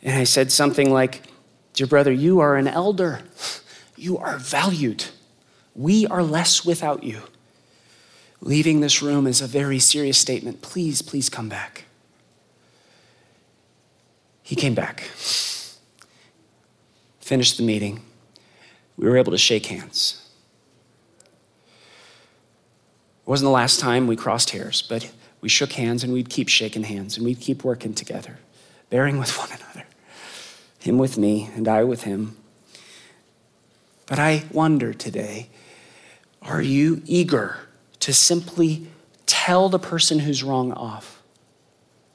And 0.03 0.15
I 0.15 0.25
said 0.25 0.53
something 0.53 0.93
like, 0.93 1.23
Dear 1.73 1.87
brother, 1.87 2.13
you 2.13 2.41
are 2.41 2.57
an 2.57 2.69
elder. 2.69 3.23
You 3.97 4.19
are 4.19 4.37
valued. 4.37 5.07
We 5.75 6.07
are 6.07 6.23
less 6.23 6.67
without 6.67 7.03
you. 7.03 7.23
Leaving 8.43 8.81
this 8.81 9.01
room 9.01 9.27
is 9.27 9.41
a 9.41 9.47
very 9.47 9.79
serious 9.79 10.19
statement. 10.19 10.61
Please, 10.61 11.01
please 11.01 11.31
come 11.31 11.49
back. 11.49 11.87
He 14.43 14.55
came 14.55 14.75
back, 14.75 15.05
finished 17.21 17.57
the 17.57 17.63
meeting. 17.63 18.03
We 18.99 19.09
were 19.09 19.17
able 19.17 19.33
to 19.33 19.39
shake 19.39 19.65
hands. 19.65 20.29
It 21.23 21.31
wasn't 23.25 23.47
the 23.47 23.53
last 23.53 23.81
time 23.81 24.07
we 24.07 24.15
crossed 24.15 24.51
hairs, 24.51 24.83
but 24.83 25.11
we 25.41 25.49
shook 25.49 25.73
hands 25.73 26.03
and 26.03 26.13
we'd 26.13 26.29
keep 26.29 26.49
shaking 26.49 26.83
hands 26.83 27.17
and 27.17 27.25
we'd 27.25 27.41
keep 27.41 27.65
working 27.65 27.95
together, 27.95 28.39
bearing 28.91 29.19
with 29.19 29.37
one 29.39 29.49
another. 29.49 29.87
Him 30.81 30.99
with 30.99 31.19
me 31.19 31.51
and 31.55 31.69
I 31.69 31.85
with 31.85 32.03
him. 32.03 32.37
But 34.07 34.19
I 34.19 34.45
wonder 34.53 34.93
today 34.95 35.49
are 36.41 36.63
you 36.63 37.03
eager 37.05 37.57
to 38.01 38.13
simply 38.13 38.87
tell 39.27 39.69
the 39.69 39.79
person 39.79 40.21
who's 40.21 40.43
wrong 40.43 40.73
off 40.73 41.21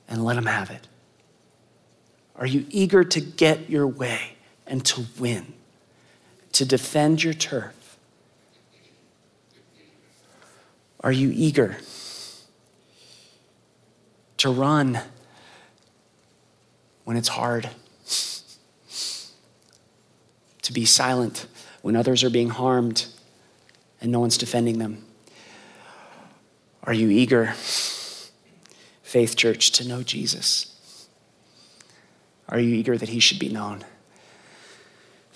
and 0.08 0.24
let 0.24 0.36
them 0.36 0.46
have 0.46 0.72
it? 0.72 0.88
Are 2.36 2.48
you 2.48 2.66
eager 2.70 3.04
to 3.04 3.22
get 3.22 3.70
your 3.70 3.86
way 3.86 4.38
and 4.66 4.84
to 4.86 5.06
win, 5.20 5.54
to 6.54 6.66
defend 6.66 7.24
your 7.24 7.34
turf? 7.34 7.98
Are 11.02 11.12
you 11.12 11.32
eager 11.36 11.78
to 14.44 14.50
run 14.50 15.00
when 17.06 17.16
it's 17.16 17.30
hard? 17.30 17.70
To 20.64 20.74
be 20.74 20.84
silent 20.84 21.48
when 21.82 21.96
others 21.96 22.26
are 22.26 22.30
being 22.30 22.50
harmed 22.50 23.06
and 24.02 24.12
no 24.12 24.20
one's 24.20 24.38
defending 24.38 24.80
them? 24.80 25.06
Are 26.84 26.92
you 26.92 27.10
eager, 27.10 27.54
Faith 29.02 29.38
Church, 29.38 29.72
to 29.72 29.88
know 29.88 30.04
Jesus? 30.04 31.08
Are 32.50 32.60
you 32.60 32.76
eager 32.76 32.98
that 32.98 33.10
he 33.10 33.22
should 33.22 33.40
be 33.40 33.48
known? 33.48 33.86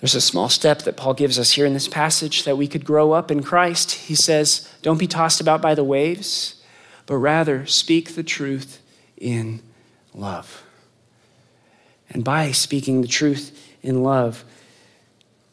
There's 0.01 0.15
a 0.15 0.21
small 0.21 0.49
step 0.49 0.81
that 0.81 0.97
Paul 0.97 1.13
gives 1.13 1.39
us 1.39 1.53
here 1.53 1.65
in 1.65 1.73
this 1.73 1.87
passage 1.87 2.43
that 2.43 2.57
we 2.57 2.67
could 2.67 2.83
grow 2.83 3.13
up 3.13 3.31
in 3.31 3.41
Christ. 3.41 3.93
He 3.93 4.15
says, 4.15 4.69
Don't 4.81 4.99
be 4.99 5.07
tossed 5.07 5.39
about 5.39 5.61
by 5.61 5.75
the 5.75 5.83
waves, 5.85 6.61
but 7.05 7.15
rather 7.15 7.65
speak 7.65 8.15
the 8.15 8.23
truth 8.23 8.81
in 9.17 9.61
love. 10.13 10.63
And 12.09 12.23
by 12.23 12.51
speaking 12.51 13.01
the 13.01 13.07
truth 13.07 13.75
in 13.83 14.03
love, 14.03 14.43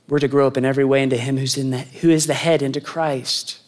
we're 0.09 0.19
to 0.19 0.29
grow 0.29 0.47
up 0.47 0.57
in 0.57 0.65
every 0.65 0.85
way 0.85 1.03
into 1.03 1.17
Him 1.17 1.39
who's 1.39 1.57
in 1.57 1.71
the, 1.71 1.79
who 1.79 2.11
is 2.11 2.27
the 2.27 2.35
head, 2.35 2.63
into 2.63 2.81
Christ. 2.81 3.61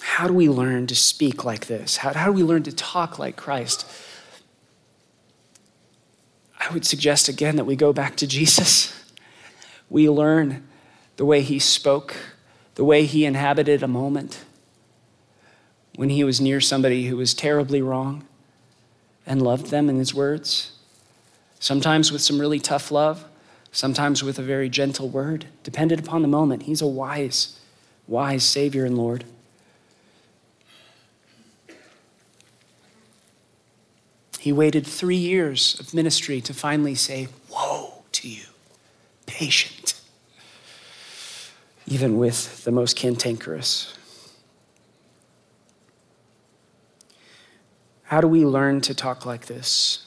How 0.00 0.26
do 0.26 0.34
we 0.34 0.48
learn 0.48 0.86
to 0.86 0.94
speak 0.94 1.44
like 1.44 1.66
this? 1.66 1.98
How, 1.98 2.12
how 2.12 2.26
do 2.26 2.32
we 2.32 2.42
learn 2.42 2.62
to 2.64 2.72
talk 2.72 3.18
like 3.18 3.36
Christ? 3.36 3.86
I 6.58 6.72
would 6.72 6.86
suggest 6.86 7.28
again 7.28 7.56
that 7.56 7.64
we 7.64 7.76
go 7.76 7.92
back 7.92 8.16
to 8.16 8.26
Jesus. 8.26 8.92
We 9.90 10.08
learn 10.08 10.66
the 11.16 11.24
way 11.24 11.42
He 11.42 11.58
spoke, 11.58 12.16
the 12.76 12.84
way 12.84 13.04
He 13.04 13.24
inhabited 13.24 13.82
a 13.82 13.88
moment 13.88 14.44
when 15.96 16.10
He 16.10 16.24
was 16.24 16.40
near 16.40 16.60
somebody 16.60 17.06
who 17.06 17.16
was 17.16 17.34
terribly 17.34 17.82
wrong 17.82 18.26
and 19.26 19.42
loved 19.42 19.66
them 19.66 19.88
in 19.88 19.96
His 19.96 20.14
words 20.14 20.74
sometimes 21.64 22.12
with 22.12 22.20
some 22.20 22.38
really 22.38 22.60
tough 22.60 22.90
love, 22.90 23.24
sometimes 23.72 24.22
with 24.22 24.38
a 24.38 24.42
very 24.42 24.68
gentle 24.68 25.08
word, 25.08 25.46
depended 25.62 25.98
upon 25.98 26.20
the 26.20 26.28
moment. 26.28 26.64
He's 26.64 26.82
a 26.82 26.86
wise, 26.86 27.58
wise 28.06 28.44
Savior 28.44 28.84
and 28.84 28.98
Lord. 28.98 29.24
He 34.38 34.52
waited 34.52 34.86
three 34.86 35.16
years 35.16 35.80
of 35.80 35.94
ministry 35.94 36.42
to 36.42 36.52
finally 36.52 36.94
say, 36.94 37.28
Woe 37.50 38.04
to 38.12 38.28
you, 38.28 38.44
patient, 39.24 39.98
even 41.86 42.18
with 42.18 42.62
the 42.64 42.70
most 42.70 42.94
cantankerous. 42.94 43.94
How 48.04 48.20
do 48.20 48.28
we 48.28 48.44
learn 48.44 48.80
to 48.82 48.94
talk 48.94 49.26
like 49.26 49.46
this? 49.46 50.06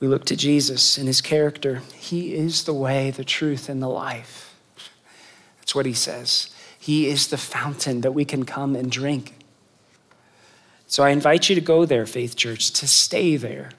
We 0.00 0.08
look 0.08 0.26
to 0.26 0.36
Jesus 0.36 0.98
and 0.98 1.06
his 1.06 1.20
character. 1.20 1.82
He 1.94 2.34
is 2.34 2.64
the 2.64 2.74
way, 2.74 3.10
the 3.10 3.24
truth, 3.24 3.68
and 3.68 3.82
the 3.82 3.88
life. 3.88 4.54
That's 5.58 5.74
what 5.74 5.86
he 5.86 5.94
says. 5.94 6.50
He 6.78 7.08
is 7.08 7.28
the 7.28 7.38
fountain 7.38 8.02
that 8.02 8.12
we 8.12 8.24
can 8.24 8.44
come 8.44 8.76
and 8.76 8.90
drink. 8.90 9.34
So 10.86 11.02
I 11.02 11.10
invite 11.10 11.48
you 11.48 11.54
to 11.54 11.60
go 11.60 11.84
there, 11.84 12.06
Faith 12.06 12.36
Church, 12.36 12.70
to 12.72 12.86
stay 12.86 13.36
there. 13.36 13.70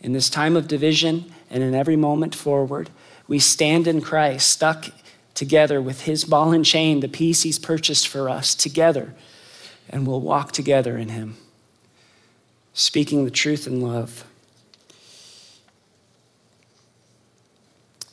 In 0.00 0.12
this 0.12 0.30
time 0.30 0.56
of 0.56 0.66
division 0.66 1.32
and 1.50 1.62
in 1.62 1.74
every 1.74 1.96
moment 1.96 2.34
forward, 2.34 2.90
we 3.28 3.38
stand 3.38 3.86
in 3.86 4.00
Christ, 4.00 4.48
stuck 4.48 4.86
together 5.34 5.80
with 5.80 6.02
his 6.02 6.24
ball 6.24 6.52
and 6.52 6.64
chain, 6.64 7.00
the 7.00 7.08
peace 7.08 7.42
he's 7.42 7.58
purchased 7.58 8.08
for 8.08 8.28
us, 8.28 8.54
together, 8.54 9.14
and 9.90 10.06
we'll 10.06 10.20
walk 10.20 10.52
together 10.52 10.96
in 10.96 11.10
him, 11.10 11.36
speaking 12.72 13.24
the 13.24 13.30
truth 13.30 13.66
in 13.66 13.82
love. 13.82 14.24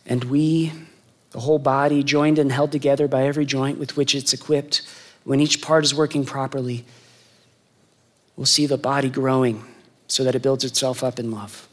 And 0.06 0.24
we, 0.26 0.74
the 1.32 1.40
whole 1.40 1.60
body, 1.60 2.04
joined 2.04 2.40
and 2.40 2.52
held 2.52 2.72
together 2.72 3.08
by 3.08 3.24
every 3.28 3.46
joint 3.46 3.78
with 3.78 3.96
which 3.96 4.16
it's 4.16 4.34
equipped, 4.34 4.82
when 5.24 5.40
each 5.40 5.62
part 5.62 5.84
is 5.84 5.94
working 5.94 6.26
properly, 6.26 6.86
we'll 8.36 8.46
see 8.46 8.66
the 8.66 8.78
body 8.78 9.10
growing 9.10 9.64
so 10.08 10.24
that 10.24 10.36
it 10.36 10.42
builds 10.42 10.64
itself 10.64 11.04
up 11.04 11.20
in 11.20 11.32
love. 11.32 11.68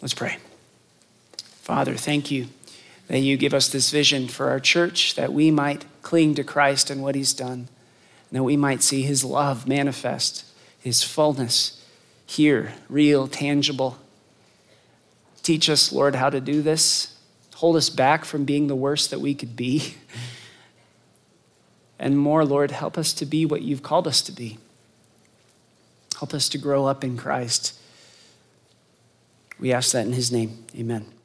Let's 0.00 0.14
pray. 0.14 0.38
Father, 1.36 1.94
thank 1.94 2.30
you 2.30 2.48
that 3.08 3.18
you 3.18 3.36
give 3.36 3.54
us 3.54 3.68
this 3.68 3.90
vision 3.90 4.26
for 4.26 4.48
our 4.50 4.58
church, 4.58 5.14
that 5.14 5.32
we 5.32 5.50
might 5.50 5.84
cling 6.02 6.34
to 6.34 6.42
Christ 6.42 6.90
and 6.90 7.02
what 7.02 7.14
he's 7.14 7.32
done, 7.32 7.68
that 8.32 8.42
we 8.42 8.56
might 8.56 8.82
see 8.82 9.02
his 9.02 9.24
love 9.24 9.66
manifest, 9.68 10.44
his 10.80 11.02
fullness 11.02 11.84
here, 12.26 12.74
real, 12.88 13.28
tangible 13.28 13.98
Teach 15.46 15.70
us, 15.70 15.92
Lord, 15.92 16.16
how 16.16 16.28
to 16.28 16.40
do 16.40 16.60
this. 16.60 17.16
Hold 17.54 17.76
us 17.76 17.88
back 17.88 18.24
from 18.24 18.44
being 18.44 18.66
the 18.66 18.74
worst 18.74 19.10
that 19.10 19.20
we 19.20 19.32
could 19.32 19.54
be. 19.54 19.94
And 21.98 22.18
more, 22.18 22.44
Lord, 22.44 22.72
help 22.72 22.98
us 22.98 23.14
to 23.14 23.24
be 23.24 23.46
what 23.46 23.62
you've 23.62 23.82
called 23.82 24.06
us 24.06 24.20
to 24.22 24.32
be. 24.32 24.58
Help 26.18 26.34
us 26.34 26.46
to 26.50 26.58
grow 26.58 26.84
up 26.84 27.02
in 27.02 27.16
Christ. 27.16 27.72
We 29.58 29.72
ask 29.72 29.92
that 29.92 30.04
in 30.04 30.12
his 30.12 30.30
name. 30.30 30.66
Amen. 30.76 31.15